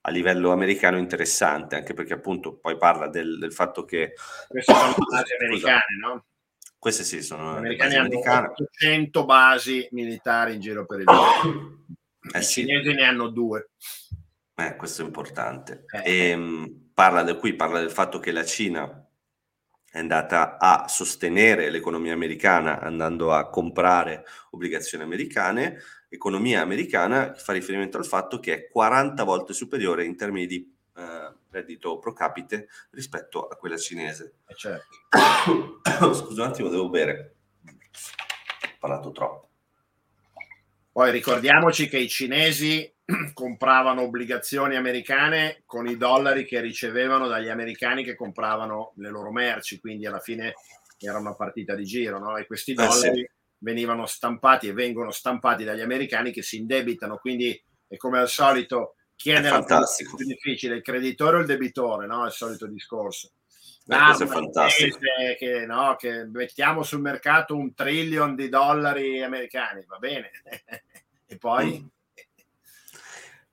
a 0.07 0.11
livello 0.11 0.53
americano 0.53 0.99
interessante, 0.99 1.75
anche 1.75 1.93
perché 1.93 2.13
appunto 2.15 2.59
poi 2.59 2.77
parla 2.77 3.09
del, 3.09 3.39
del 3.39 3.53
fatto 3.53 3.85
che... 3.85 4.13
Queste 4.47 4.73
sono 4.73 4.95
basi 5.11 5.35
americane, 5.35 5.97
no? 6.01 6.25
Queste 6.79 7.03
sì, 7.03 7.23
sono 7.23 7.55
Gli 7.55 7.57
americani 7.57 7.95
hanno 7.97 8.07
americane. 8.07 8.47
800 8.49 9.25
basi 9.25 9.89
militari 9.91 10.55
in 10.55 10.61
giro 10.61 10.87
per 10.87 11.01
il 11.01 11.05
mondo. 11.07 11.79
Eh, 12.33 12.39
I 12.39 12.43
sì. 12.43 12.61
cinesi 12.61 12.93
ne 12.93 13.05
hanno 13.05 13.29
due. 13.29 13.71
Eh, 14.55 14.77
questo 14.77 15.03
è 15.03 15.05
importante. 15.05 15.85
Eh. 15.91 16.03
E, 16.05 16.29
ehm, 16.31 16.91
parla 16.95 17.25
del, 17.25 17.39
qui 17.39 17.55
parla 17.55 17.81
del 17.81 17.91
fatto 17.91 18.21
che 18.21 18.31
la 18.31 18.45
Cina 18.45 19.05
è 19.91 19.99
andata 19.99 20.59
a 20.59 20.87
sostenere 20.87 21.69
l'economia 21.71 22.13
americana 22.13 22.81
andando 22.81 23.33
a 23.33 23.49
comprare 23.49 24.25
obbligazioni 24.51 25.03
americane, 25.03 25.81
economia 26.17 26.61
americana 26.61 27.35
fa 27.35 27.53
riferimento 27.53 27.97
al 27.97 28.05
fatto 28.05 28.41
che 28.41 28.55
è 28.55 28.69
40 28.69 29.23
volte 29.23 29.53
superiore 29.53 30.05
in 30.05 30.17
termini 30.17 30.47
di 30.47 30.75
eh, 30.97 31.33
reddito 31.51 31.99
pro 31.99 32.13
capite 32.13 32.69
rispetto 32.91 33.47
a 33.47 33.57
quella 33.57 33.77
cinese. 33.77 34.39
Eh 34.47 34.55
certo. 34.55 34.97
Scusa 36.15 36.43
un 36.43 36.49
attimo, 36.49 36.69
devo 36.69 36.89
bere. 36.89 37.37
Ho 37.65 38.77
parlato 38.79 39.13
troppo. 39.13 39.49
Poi 40.93 41.11
ricordiamoci 41.11 41.89
che 41.89 41.99
i 41.99 42.09
cinesi 42.09 42.91
compravano 43.35 44.03
obbligazioni 44.03 44.77
americane 44.77 45.63
con 45.67 45.87
i 45.87 45.97
dollari 45.97 46.47
che 46.47 46.61
ricevevano 46.61 47.29
dagli 47.29 47.49
americani 47.49 48.03
che 48.03 48.17
compravano 48.17 48.93
le 48.97 49.11
loro 49.11 49.31
merci, 49.31 49.79
quindi 49.79 50.07
alla 50.07 50.21
fine 50.21 50.55
era 50.99 51.19
una 51.19 51.35
partita 51.35 51.75
di 51.75 51.85
giro, 51.85 52.19
no? 52.19 52.37
E 52.39 52.47
questi 52.47 52.73
dollari 52.73 53.21
eh 53.21 53.29
sì. 53.29 53.36
Venivano 53.59 54.07
stampati 54.07 54.69
e 54.69 54.73
vengono 54.73 55.11
stampati 55.11 55.65
dagli 55.65 55.81
americani 55.81 56.33
che 56.33 56.43
si 56.43 56.57
indebitano, 56.57 57.19
quindi 57.19 57.61
è 57.89 57.97
come 57.97 58.19
al 58.19 58.29
solito 58.29 58.97
chi 59.15 59.31
è, 59.31 59.37
è 59.37 59.41
nella 59.41 59.65
più 59.65 60.27
difficile, 60.27 60.77
il 60.77 60.83
creditore 60.83 61.39
o 61.39 61.41
il 61.41 61.47
debitore, 61.47 62.07
no? 62.07 62.25
È 62.25 62.27
il 62.27 62.33
solito 62.33 62.67
discorso. 62.67 63.33
Ah, 63.89 64.07
questo 64.07 64.25
è 64.25 64.27
fantastico. 64.27 64.99
Che, 65.39 65.65
no, 65.67 65.97
che 65.97 66.25
mettiamo 66.27 66.83
sul 66.83 67.01
mercato 67.01 67.57
un 67.57 67.73
trillion 67.75 68.35
di 68.35 68.49
dollari 68.49 69.23
americani, 69.23 69.85
va 69.87 69.99
bene. 69.99 70.31
e 71.27 71.37
poi... 71.39 71.81
Mm. 71.81 71.87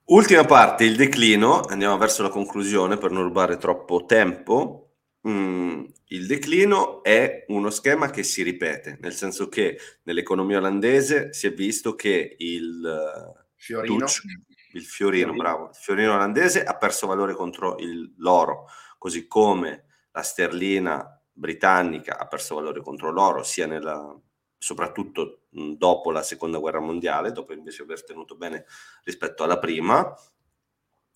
Ultima 0.05 0.43
parte, 0.43 0.83
il 0.83 0.97
declino, 0.97 1.61
andiamo 1.61 1.97
verso 1.97 2.23
la 2.23 2.29
conclusione 2.29 2.97
per 2.97 3.11
non 3.11 3.23
rubare 3.23 3.57
troppo 3.57 4.03
tempo. 4.05 4.82
Mm, 5.27 5.85
il 6.07 6.27
declino 6.27 7.01
è 7.01 7.45
uno 7.47 7.69
schema 7.69 8.09
che 8.09 8.23
si 8.23 8.43
ripete, 8.43 8.97
nel 9.01 9.13
senso 9.13 9.47
che 9.47 9.79
nell'economia 10.03 10.57
olandese 10.57 11.31
si 11.31 11.47
è 11.47 11.53
visto 11.53 11.95
che 11.95 12.35
il 12.37 13.41
Fiorino, 13.55 13.99
Tucci, 13.99 14.27
il 14.73 14.83
fiorino, 14.83 15.31
fiorino, 15.31 15.33
bravo, 15.33 15.69
il 15.69 15.75
fiorino 15.75 16.13
olandese 16.13 16.63
ha 16.63 16.75
perso 16.75 17.07
valore 17.07 17.33
contro 17.33 17.77
il, 17.77 18.13
l'oro, 18.17 18.67
così 18.97 19.25
come 19.27 19.85
la 20.11 20.21
sterlina 20.21 21.21
britannica 21.31 22.19
ha 22.19 22.27
perso 22.27 22.55
valore 22.55 22.81
contro 22.81 23.09
l'oro, 23.09 23.43
sia 23.43 23.65
nella, 23.65 24.13
soprattutto 24.57 25.43
dopo 25.49 26.11
la 26.11 26.23
seconda 26.23 26.57
guerra 26.57 26.79
mondiale, 26.79 27.31
dopo 27.31 27.53
invece 27.53 27.83
aver 27.83 28.03
tenuto 28.03 28.35
bene 28.35 28.65
rispetto 29.03 29.43
alla 29.43 29.59
prima. 29.59 30.13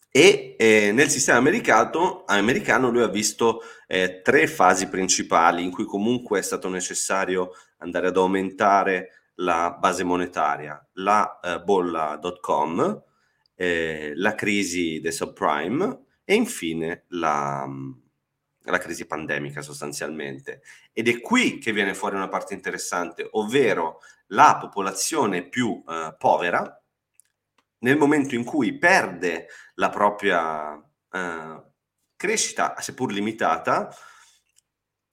E 0.10 0.56
eh, 0.58 0.92
nel 0.94 1.10
sistema 1.10 1.38
americano, 1.38 2.24
americano 2.26 2.90
lui 2.90 3.04
ha 3.04 3.08
visto 3.08 3.62
eh, 3.88 4.22
tre 4.22 4.48
fasi 4.48 4.88
principali 4.88 5.64
in 5.64 5.72
cui 5.72 5.86
comunque 5.86 6.40
è 6.40 6.42
stato 6.42 6.70
necessario 6.70 7.52
andare 7.78 8.08
ad 8.08 8.18
aumentare 8.18 9.32
la 9.36 9.78
base 9.80 10.04
monetaria, 10.04 10.84
la 10.94 11.40
eh, 11.40 11.60
bolla.com, 11.62 13.04
eh, 13.56 14.14
la 14.16 14.36
crisi 14.36 15.00
dei 15.00 15.12
subprime 15.12 16.06
e 16.24 16.36
infine 16.36 17.06
la, 17.10 17.68
la 18.64 18.78
crisi 18.78 19.06
pandemica 19.06 19.62
sostanzialmente. 19.62 20.62
Ed 20.94 21.08
è 21.08 21.22
qui 21.22 21.58
che 21.60 21.72
viene 21.72 21.94
fuori 21.94 22.16
una 22.16 22.30
parte 22.30 22.54
interessante, 22.54 23.28
ovvero 23.32 24.00
la 24.28 24.58
popolazione 24.60 25.48
più 25.48 25.84
eh, 25.88 26.16
povera, 26.18 26.82
nel 27.80 27.98
momento 27.98 28.36
in 28.36 28.44
cui 28.44 28.78
perde 28.78 29.48
la 29.76 29.90
propria 29.90 30.76
eh, 31.12 31.64
crescita, 32.16 32.76
seppur 32.80 33.12
limitata, 33.12 33.90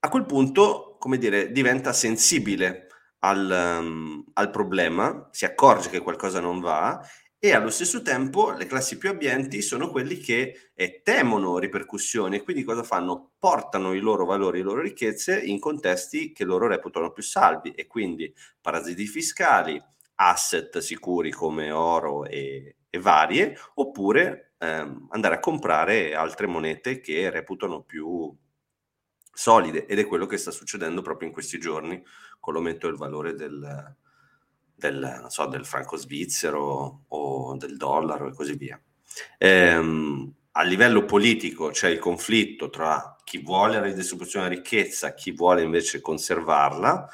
a 0.01 0.09
quel 0.09 0.27
punto, 0.27 0.97
come 0.99 1.19
dire, 1.19 1.51
diventa 1.51 1.93
sensibile 1.93 2.89
al, 3.21 3.79
um, 3.81 4.25
al 4.35 4.51
problema, 4.51 5.29
si 5.31 5.45
accorge 5.45 5.89
che 5.89 6.01
qualcosa 6.01 6.41
non 6.41 6.61
va 6.61 7.01
e 7.45 7.53
allo 7.53 7.69
stesso 7.69 8.01
tempo 8.01 8.53
le 8.53 8.65
classi 8.65 8.97
più 8.97 9.11
abbienti 9.11 9.61
sono 9.61 9.91
quelli 9.91 10.17
che 10.17 10.71
eh, 10.75 11.03
temono 11.03 11.59
ripercussioni 11.59 12.37
e 12.37 12.43
quindi 12.43 12.63
cosa 12.63 12.83
fanno? 12.83 13.33
Portano 13.39 13.93
i 13.93 14.01
loro 14.01 14.25
valori, 14.25 14.59
le 14.59 14.65
loro 14.65 14.81
ricchezze 14.81 15.39
in 15.39 15.59
contesti 15.59 16.33
che 16.33 16.45
loro 16.45 16.67
reputano 16.67 17.13
più 17.13 17.23
salvi 17.23 17.73
e 17.73 17.87
quindi 17.87 18.35
parassiti 18.63 19.07
fiscali, 19.07 19.79
asset 20.17 20.79
sicuri 20.79 21.31
come 21.31 21.71
oro 21.71 22.25
e, 22.25 22.77
e 22.89 22.99
varie, 22.99 23.57
oppure 23.75 24.55
ehm, 24.59 25.09
andare 25.11 25.37
a 25.37 25.41
comprare 25.41 26.15
altre 26.15 26.47
monete 26.47 27.01
che 27.01 27.31
reputano 27.31 27.83
più 27.83 28.35
solide 29.33 29.87
ed 29.87 29.99
è 29.99 30.07
quello 30.07 30.27
che 30.27 30.37
sta 30.37 30.51
succedendo 30.51 31.03
proprio 31.03 31.29
in 31.29 31.35
questi 31.35 31.59
giorni 31.59 32.03
con 32.39 32.55
l'aumento 32.55 32.87
del 32.87 32.97
valore 32.97 33.35
del, 33.35 33.97
del, 34.75 35.27
so, 35.29 35.47
del 35.47 35.67
franco 35.67 35.97
svizzero 35.97 37.05
o 37.09 37.57
del 37.57 37.77
dollaro 37.77 38.29
e 38.29 38.35
così 38.35 38.55
via. 38.57 38.81
Ehm, 39.39 40.35
a 40.53 40.63
livello 40.63 41.05
politico 41.05 41.71
c'è 41.71 41.89
il 41.89 41.99
conflitto 41.99 42.71
tra 42.71 43.17
chi 43.25 43.39
vuole 43.43 43.79
la 43.79 43.87
ridistribuzione 43.87 44.49
della 44.49 44.61
ricchezza 44.61 45.15
chi 45.15 45.33
vuole 45.33 45.63
invece 45.63 46.01
conservarla 46.01 47.09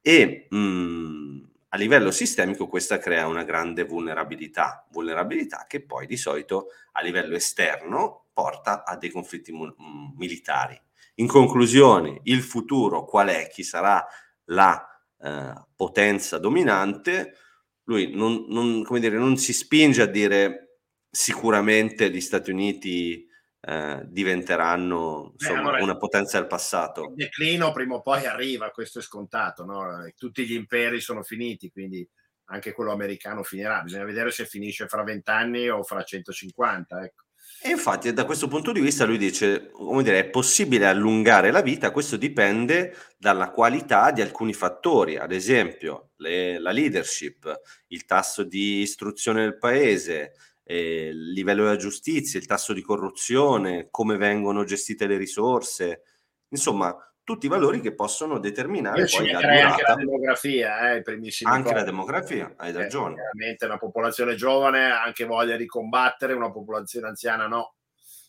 e 0.00 0.46
mh, 0.50 0.56
mm, 0.56 1.40
a 1.74 1.78
livello 1.78 2.10
sistemico 2.10 2.68
questa 2.68 2.98
crea 2.98 3.26
una 3.26 3.44
grande 3.44 3.84
vulnerabilità, 3.84 4.86
vulnerabilità 4.90 5.64
che 5.66 5.82
poi 5.82 6.06
di 6.06 6.18
solito 6.18 6.68
a 6.92 7.00
livello 7.00 7.34
esterno 7.34 8.26
porta 8.32 8.84
a 8.84 8.96
dei 8.96 9.10
conflitti 9.10 9.52
mu- 9.52 9.66
mm, 9.66 10.16
militari. 10.16 10.78
In 11.16 11.26
conclusione, 11.26 12.20
il 12.24 12.42
futuro 12.42 13.04
qual 13.04 13.28
è? 13.28 13.48
Chi 13.48 13.62
sarà 13.62 14.06
la 14.46 14.86
eh, 15.18 15.52
potenza 15.74 16.38
dominante, 16.38 17.36
lui 17.84 18.14
non, 18.14 18.44
non, 18.48 18.84
dire, 19.00 19.16
non, 19.16 19.38
si 19.38 19.54
spinge 19.54 20.02
a 20.02 20.06
dire 20.06 20.80
sicuramente 21.10 22.10
gli 22.10 22.20
Stati 22.20 22.50
Uniti 22.50 23.26
eh, 23.64 24.02
diventeranno 24.06 25.30
insomma, 25.34 25.60
Beh, 25.62 25.68
allora, 25.68 25.82
una 25.82 25.96
potenza 25.96 26.38
del 26.38 26.48
passato. 26.48 27.04
Il 27.04 27.14
declino 27.14 27.72
prima 27.72 27.94
o 27.94 28.02
poi 28.02 28.26
arriva, 28.26 28.70
questo 28.70 28.98
è 28.98 29.02
scontato, 29.02 29.64
no? 29.64 30.10
tutti 30.16 30.44
gli 30.44 30.54
imperi 30.54 31.00
sono 31.00 31.22
finiti, 31.22 31.70
quindi 31.70 32.06
anche 32.46 32.72
quello 32.72 32.92
americano 32.92 33.42
finirà, 33.42 33.80
bisogna 33.82 34.04
vedere 34.04 34.30
se 34.30 34.46
finisce 34.46 34.88
fra 34.88 35.04
20 35.04 35.30
anni 35.30 35.68
o 35.68 35.82
fra 35.84 36.02
150. 36.02 37.04
Ecco. 37.04 37.22
E 37.64 37.70
infatti 37.70 38.12
da 38.12 38.24
questo 38.24 38.48
punto 38.48 38.72
di 38.72 38.80
vista 38.80 39.04
lui 39.04 39.18
dice, 39.18 39.70
come 39.70 40.02
dire, 40.02 40.18
è 40.18 40.28
possibile 40.28 40.86
allungare 40.86 41.52
la 41.52 41.62
vita, 41.62 41.92
questo 41.92 42.16
dipende 42.16 42.96
dalla 43.16 43.52
qualità 43.52 44.10
di 44.10 44.20
alcuni 44.20 44.52
fattori, 44.52 45.16
ad 45.16 45.30
esempio 45.30 46.10
le, 46.16 46.58
la 46.58 46.72
leadership, 46.72 47.60
il 47.88 48.04
tasso 48.04 48.42
di 48.42 48.80
istruzione 48.80 49.42
del 49.42 49.58
paese, 49.58 50.32
eh, 50.64 51.08
il 51.08 51.32
livello 51.32 51.64
della 51.64 51.76
giustizia, 51.76 52.38
il 52.38 52.46
tasso 52.46 52.72
di 52.72 52.82
corruzione, 52.82 53.88
come 53.90 54.16
vengono 54.16 54.64
gestite 54.64 55.06
le 55.06 55.16
risorse, 55.16 56.02
insomma 56.48 56.96
tutti 57.24 57.46
i 57.46 57.48
valori 57.48 57.80
che 57.80 57.94
possono 57.94 58.38
determinare 58.38 59.06
poi 59.06 59.30
la 59.30 59.40
durata. 59.40 59.68
Anche 59.68 59.82
la 59.86 59.94
demografia, 59.94 60.92
eh, 60.92 61.02
Anche 61.44 61.62
cose. 61.62 61.74
la 61.74 61.84
demografia, 61.84 62.54
hai 62.56 62.70
eh, 62.70 62.76
ragione. 62.76 63.14
Chiaramente 63.14 63.64
una 63.64 63.78
popolazione 63.78 64.34
giovane 64.34 64.90
ha 64.90 65.02
anche 65.02 65.24
voglia 65.24 65.56
di 65.56 65.66
combattere, 65.66 66.32
una 66.32 66.50
popolazione 66.50 67.08
anziana 67.08 67.46
no. 67.46 67.74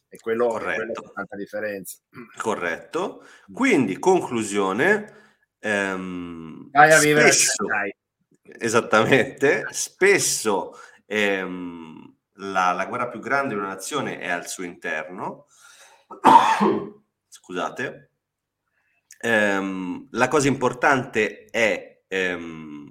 E 0.07 0.19
quello, 0.19 0.45
Corretto. 0.47 1.05
è 1.05 1.11
tanta 1.11 1.35
differenza. 1.35 1.97
Corretto. 2.37 3.25
Quindi, 3.51 3.97
conclusione. 3.97 5.21
Ehm, 5.59 6.69
Vai 6.69 6.91
a 6.91 6.99
vivere 6.99 7.31
spesso, 7.31 7.65
Esattamente. 8.59 9.65
Spesso 9.71 10.77
ehm, 11.07 12.12
la, 12.35 12.71
la 12.71 12.85
guerra 12.85 13.07
più 13.07 13.19
grande 13.19 13.53
di 13.53 13.59
una 13.59 13.69
nazione 13.69 14.19
è 14.19 14.29
al 14.29 14.47
suo 14.47 14.63
interno. 14.63 15.47
Scusate 17.27 18.13
Um, 19.25 20.09
la 20.11 20.27
cosa 20.27 20.49
importante 20.49 21.45
è 21.45 22.03
um, 22.09 22.89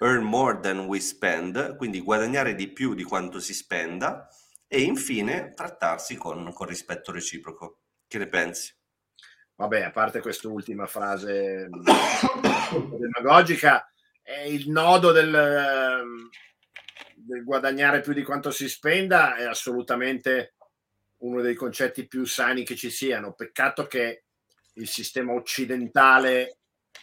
earn 0.00 0.22
more 0.22 0.60
than 0.60 0.80
we 0.80 1.00
spend, 1.00 1.76
quindi 1.76 2.00
guadagnare 2.00 2.54
di 2.54 2.70
più 2.70 2.92
di 2.92 3.04
quanto 3.04 3.40
si 3.40 3.54
spenda 3.54 4.28
e 4.68 4.82
infine 4.82 5.54
trattarsi 5.54 6.16
con, 6.16 6.52
con 6.52 6.66
rispetto 6.66 7.10
reciproco. 7.10 7.78
Che 8.06 8.18
ne 8.18 8.28
pensi? 8.28 8.70
Vabbè, 9.54 9.80
a 9.84 9.90
parte 9.90 10.20
quest'ultima 10.20 10.86
frase 10.86 11.70
demagogica, 12.98 13.90
è 14.20 14.40
il 14.40 14.68
nodo 14.68 15.10
del, 15.10 15.30
del 15.30 16.30
guadagnare 17.44 18.00
più 18.00 18.12
di 18.12 18.22
quanto 18.22 18.50
si 18.50 18.68
spenda 18.68 19.36
è 19.36 19.44
assolutamente 19.44 20.54
uno 21.18 21.40
dei 21.40 21.54
concetti 21.54 22.06
più 22.06 22.24
sani 22.24 22.64
che 22.64 22.76
ci 22.76 22.90
siano. 22.90 23.32
Peccato 23.32 23.86
che 23.86 24.24
il 24.74 24.88
sistema 24.88 25.32
occidentale 25.32 26.58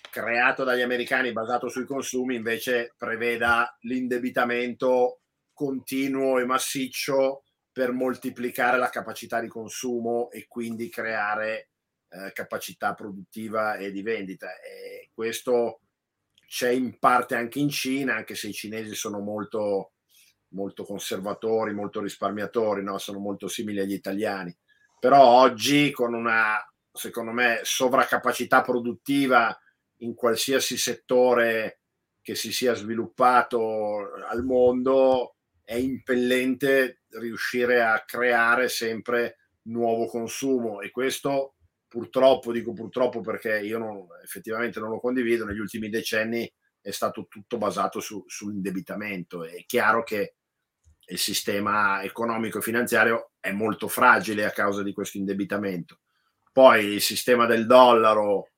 creato 0.10 0.64
dagli 0.64 0.82
americani 0.82 1.32
basato 1.32 1.68
sui 1.70 1.86
consumi 1.86 2.36
invece 2.36 2.94
preveda 2.98 3.78
l'indebitamento 3.82 5.22
continuo 5.54 6.40
e 6.40 6.46
massiccio 6.46 7.44
per 7.72 7.92
moltiplicare 7.92 8.78
la 8.78 8.90
capacità 8.90 9.40
di 9.40 9.48
consumo 9.48 10.32
e 10.32 10.48
quindi 10.48 10.90
creare 10.90 11.70
eh, 12.10 12.32
capacità 12.34 12.94
produttiva 12.94 13.76
e 13.76 13.92
di 13.92 14.02
vendita. 14.02 14.60
E 14.60 15.10
questo 15.14 15.82
c'è 16.48 16.70
in 16.70 16.98
parte 16.98 17.36
anche 17.36 17.60
in 17.60 17.70
Cina, 17.70 18.16
anche 18.16 18.36
se 18.36 18.48
i 18.48 18.54
cinesi 18.54 18.96
sono 18.96 19.20
molto, 19.20 19.94
molto 20.50 20.84
conservatori, 20.84 21.74
molto 21.74 22.02
risparmiatori, 22.02 22.84
no? 22.84 22.98
sono 22.98 23.20
molto 23.20 23.48
simili 23.48 23.80
agli 23.80 23.94
italiani. 23.94 24.56
Però 25.00 25.24
oggi 25.24 25.92
con 25.92 26.14
una 26.14 26.62
secondo 27.00 27.32
me, 27.32 27.60
sovraccapacità 27.64 28.62
produttiva 28.62 29.58
in 29.98 30.14
qualsiasi 30.14 30.78
settore 30.78 31.82
che 32.22 32.36
si 32.36 32.52
sia 32.52 32.74
sviluppato 32.74 34.12
al 34.30 34.44
mondo, 34.44 35.36
è 35.64 35.76
impellente 35.76 37.04
riuscire 37.12 37.82
a 37.82 38.04
creare 38.06 38.70
sempre 38.70 39.38
nuovo 39.64 40.08
consumo 40.08 40.82
e 40.82 40.90
questo 40.92 41.56
purtroppo, 41.88 42.52
dico 42.52 42.74
purtroppo 42.74 43.22
perché 43.22 43.60
io 43.60 43.78
non, 43.78 44.08
effettivamente 44.24 44.80
non 44.80 44.90
lo 44.90 45.00
condivido, 45.00 45.46
negli 45.46 45.60
ultimi 45.60 45.90
decenni 45.90 46.52
è 46.82 46.92
stato 46.92 47.28
tutto 47.28 47.58
basato 47.58 48.00
su, 48.00 48.24
sull'indebitamento. 48.28 49.44
È 49.44 49.64
chiaro 49.66 50.04
che 50.04 50.36
il 51.10 51.18
sistema 51.18 52.02
economico 52.04 52.60
e 52.60 52.62
finanziario 52.62 53.32
è 53.40 53.52
molto 53.52 53.88
fragile 53.88 54.46
a 54.46 54.52
causa 54.52 54.84
di 54.84 54.94
questo 54.94 55.18
indebitamento 55.18 56.00
poi 56.52 56.86
il 56.86 57.02
sistema 57.02 57.46
del 57.46 57.66
dollaro 57.66 58.50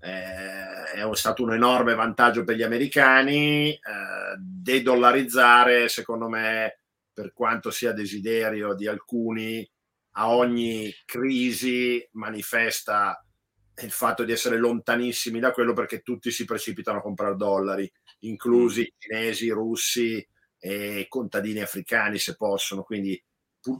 eh, 0.00 0.92
è 0.92 1.08
stato 1.12 1.42
un 1.42 1.52
enorme 1.52 1.94
vantaggio 1.94 2.44
per 2.44 2.56
gli 2.56 2.62
americani, 2.62 3.70
eh, 3.70 3.80
dedollarizzare 4.36 5.88
secondo 5.88 6.28
me 6.28 6.80
per 7.12 7.32
quanto 7.32 7.70
sia 7.70 7.92
desiderio 7.92 8.74
di 8.74 8.86
alcuni 8.86 9.68
a 10.16 10.34
ogni 10.34 10.92
crisi 11.04 12.06
manifesta 12.12 13.24
il 13.82 13.90
fatto 13.90 14.24
di 14.24 14.32
essere 14.32 14.56
lontanissimi 14.56 15.40
da 15.40 15.52
quello 15.52 15.74
perché 15.74 16.00
tutti 16.00 16.30
si 16.30 16.44
precipitano 16.44 16.98
a 16.98 17.02
comprare 17.02 17.36
dollari, 17.36 17.90
inclusi 18.20 18.80
mm. 18.82 18.96
cinesi, 18.98 19.48
russi 19.50 20.28
e 20.64 21.08
contadini 21.10 21.60
africani 21.60 22.18
se 22.18 22.36
possono. 22.36 22.84
Quindi 22.84 23.22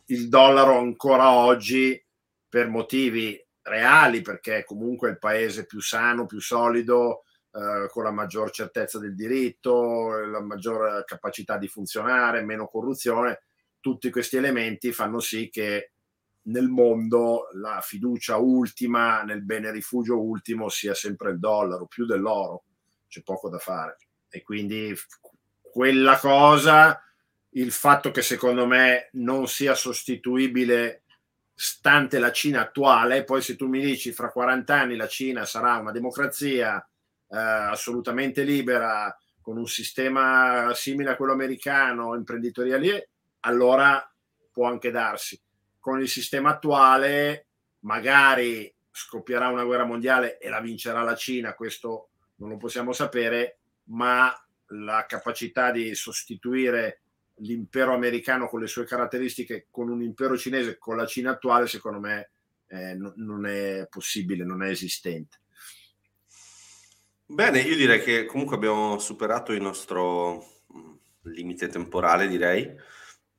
il 0.07 0.29
dollaro 0.29 0.77
ancora 0.77 1.33
oggi 1.33 1.99
per 2.47 2.69
motivi 2.69 3.43
reali, 3.63 4.21
perché 4.21 4.65
comunque 4.65 5.09
è 5.09 5.13
il 5.13 5.19
paese 5.19 5.65
più 5.65 5.81
sano, 5.81 6.27
più 6.27 6.41
solido, 6.43 7.23
eh, 7.53 7.89
con 7.89 8.05
la 8.05 8.11
maggior 8.11 8.51
certezza 8.51 8.99
del 8.99 9.15
diritto, 9.15 10.27
la 10.27 10.43
maggior 10.43 11.05
capacità 11.07 11.57
di 11.57 11.69
funzionare, 11.69 12.43
meno 12.43 12.67
corruzione, 12.67 13.45
tutti 13.81 14.11
questi 14.11 14.37
elementi 14.37 14.93
fanno 14.93 15.21
sì 15.21 15.49
che 15.49 15.93
nel 16.49 16.69
mondo 16.69 17.49
la 17.55 17.81
fiducia 17.81 18.37
ultima 18.37 19.23
nel 19.23 19.43
bene 19.43 19.71
rifugio 19.71 20.21
ultimo 20.21 20.69
sia 20.69 20.93
sempre 20.93 21.31
il 21.31 21.39
dollaro, 21.39 21.87
più 21.87 22.05
dell'oro, 22.05 22.65
c'è 23.09 23.23
poco 23.23 23.49
da 23.49 23.59
fare. 23.59 23.97
E 24.29 24.43
quindi 24.43 24.95
quella 25.75 26.21
cosa, 26.21 27.03
il 27.57 27.73
fatto 27.73 28.13
che 28.13 28.23
secondo 28.23 28.65
me 28.65 29.09
non 29.15 29.49
sia 29.49 29.75
sostituibile 29.75 31.03
stante 31.53 32.21
la 32.21 32.31
Cina 32.31 32.61
attuale, 32.61 33.25
poi 33.25 33.43
se 33.43 33.57
tu 33.57 33.67
mi 33.67 33.81
dici 33.81 34.13
fra 34.13 34.31
40 34.31 34.73
anni 34.73 34.95
la 34.95 35.09
Cina 35.09 35.45
sarà 35.45 35.79
una 35.79 35.91
democrazia 35.91 36.79
eh, 36.79 37.37
assolutamente 37.37 38.45
libera, 38.45 39.19
con 39.41 39.57
un 39.57 39.67
sistema 39.67 40.71
simile 40.75 41.11
a 41.11 41.17
quello 41.17 41.33
americano, 41.33 42.15
imprenditoriale, 42.15 43.09
allora 43.41 44.09
può 44.53 44.69
anche 44.69 44.93
darsi. 44.93 45.43
Con 45.81 46.01
il 46.01 46.09
sistema 46.09 46.51
attuale 46.51 47.49
magari 47.81 48.73
scoppierà 48.93 49.49
una 49.49 49.65
guerra 49.65 49.85
mondiale 49.85 50.39
e 50.39 50.49
la 50.49 50.61
vincerà 50.61 51.03
la 51.03 51.17
Cina, 51.17 51.55
questo 51.55 52.11
non 52.37 52.51
lo 52.51 52.59
possiamo 52.59 52.93
sapere, 52.93 53.59
ma 53.87 54.33
la 54.69 55.05
capacità 55.07 55.71
di 55.71 55.95
sostituire 55.95 57.01
l'impero 57.39 57.95
americano 57.95 58.49
con 58.49 58.61
le 58.61 58.67
sue 58.67 58.85
caratteristiche 58.85 59.67
con 59.71 59.89
un 59.89 60.03
impero 60.03 60.37
cinese, 60.37 60.79
con 60.79 60.97
la 60.97 61.07
Cina 61.07 61.33
attuale, 61.33 61.67
secondo 61.67 61.99
me 61.99 62.31
eh, 62.69 62.95
no, 62.95 63.13
non 63.17 63.47
è 63.47 63.87
possibile, 63.89 64.45
non 64.45 64.63
è 64.63 64.69
esistente. 64.69 65.39
Bene, 67.27 67.61
io 67.61 67.75
direi 67.75 68.03
che 68.03 68.27
comunque 68.27 68.57
abbiamo 68.57 68.99
superato 68.99 69.53
il 69.53 69.63
nostro 69.63 70.45
mm, 70.77 70.95
limite 71.23 71.69
temporale, 71.69 72.29
direi. 72.29 72.73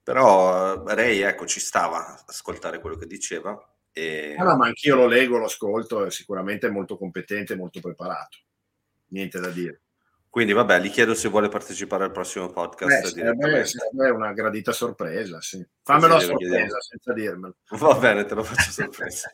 Però 0.01 0.83
Ray, 0.83 1.19
ecco, 1.19 1.45
ci 1.45 1.59
stava 1.59 2.23
ascoltare 2.25 2.79
quello 2.79 2.95
che 2.95 3.07
diceva. 3.07 3.57
E... 3.91 4.35
Ah, 4.37 4.55
ma 4.55 4.67
anch'io 4.67 4.95
lo 4.95 5.07
leggo, 5.07 5.37
lo 5.37 5.45
ascolto, 5.45 6.05
è 6.05 6.11
sicuramente 6.11 6.69
molto 6.69 6.97
competente, 6.97 7.55
molto 7.55 7.79
preparato. 7.79 8.37
Niente 9.07 9.39
da 9.39 9.49
dire. 9.49 9.81
Quindi 10.35 10.51
vabbè, 10.51 10.81
gli 10.81 10.89
chiedo 10.89 11.13
se 11.13 11.29
vuole 11.29 11.47
partecipare 11.47 12.03
al 12.03 12.11
prossimo 12.11 12.49
podcast. 12.49 13.13
Beh, 13.13 13.63
sarebbe, 13.63 14.09
una 14.09 14.33
gradita 14.33 14.73
sorpresa, 14.73 15.39
sì. 15.39 15.65
Fammelo 15.81 16.15
a 16.15 16.19
sorpresa 16.19 16.77
senza 16.81 17.13
dirmelo. 17.13 17.55
Va 17.69 17.95
bene, 17.95 18.25
te 18.25 18.35
lo 18.35 18.43
faccio 18.43 18.69
sorpresa. 18.69 19.33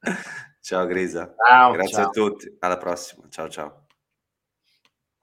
ciao 0.62 0.86
Grisa. 0.86 1.34
Ciao, 1.46 1.72
Grazie 1.72 1.92
ciao. 1.92 2.06
a 2.06 2.08
tutti. 2.08 2.56
Alla 2.60 2.78
prossima. 2.78 3.26
Ciao 3.28 3.50
ciao. 3.50 3.87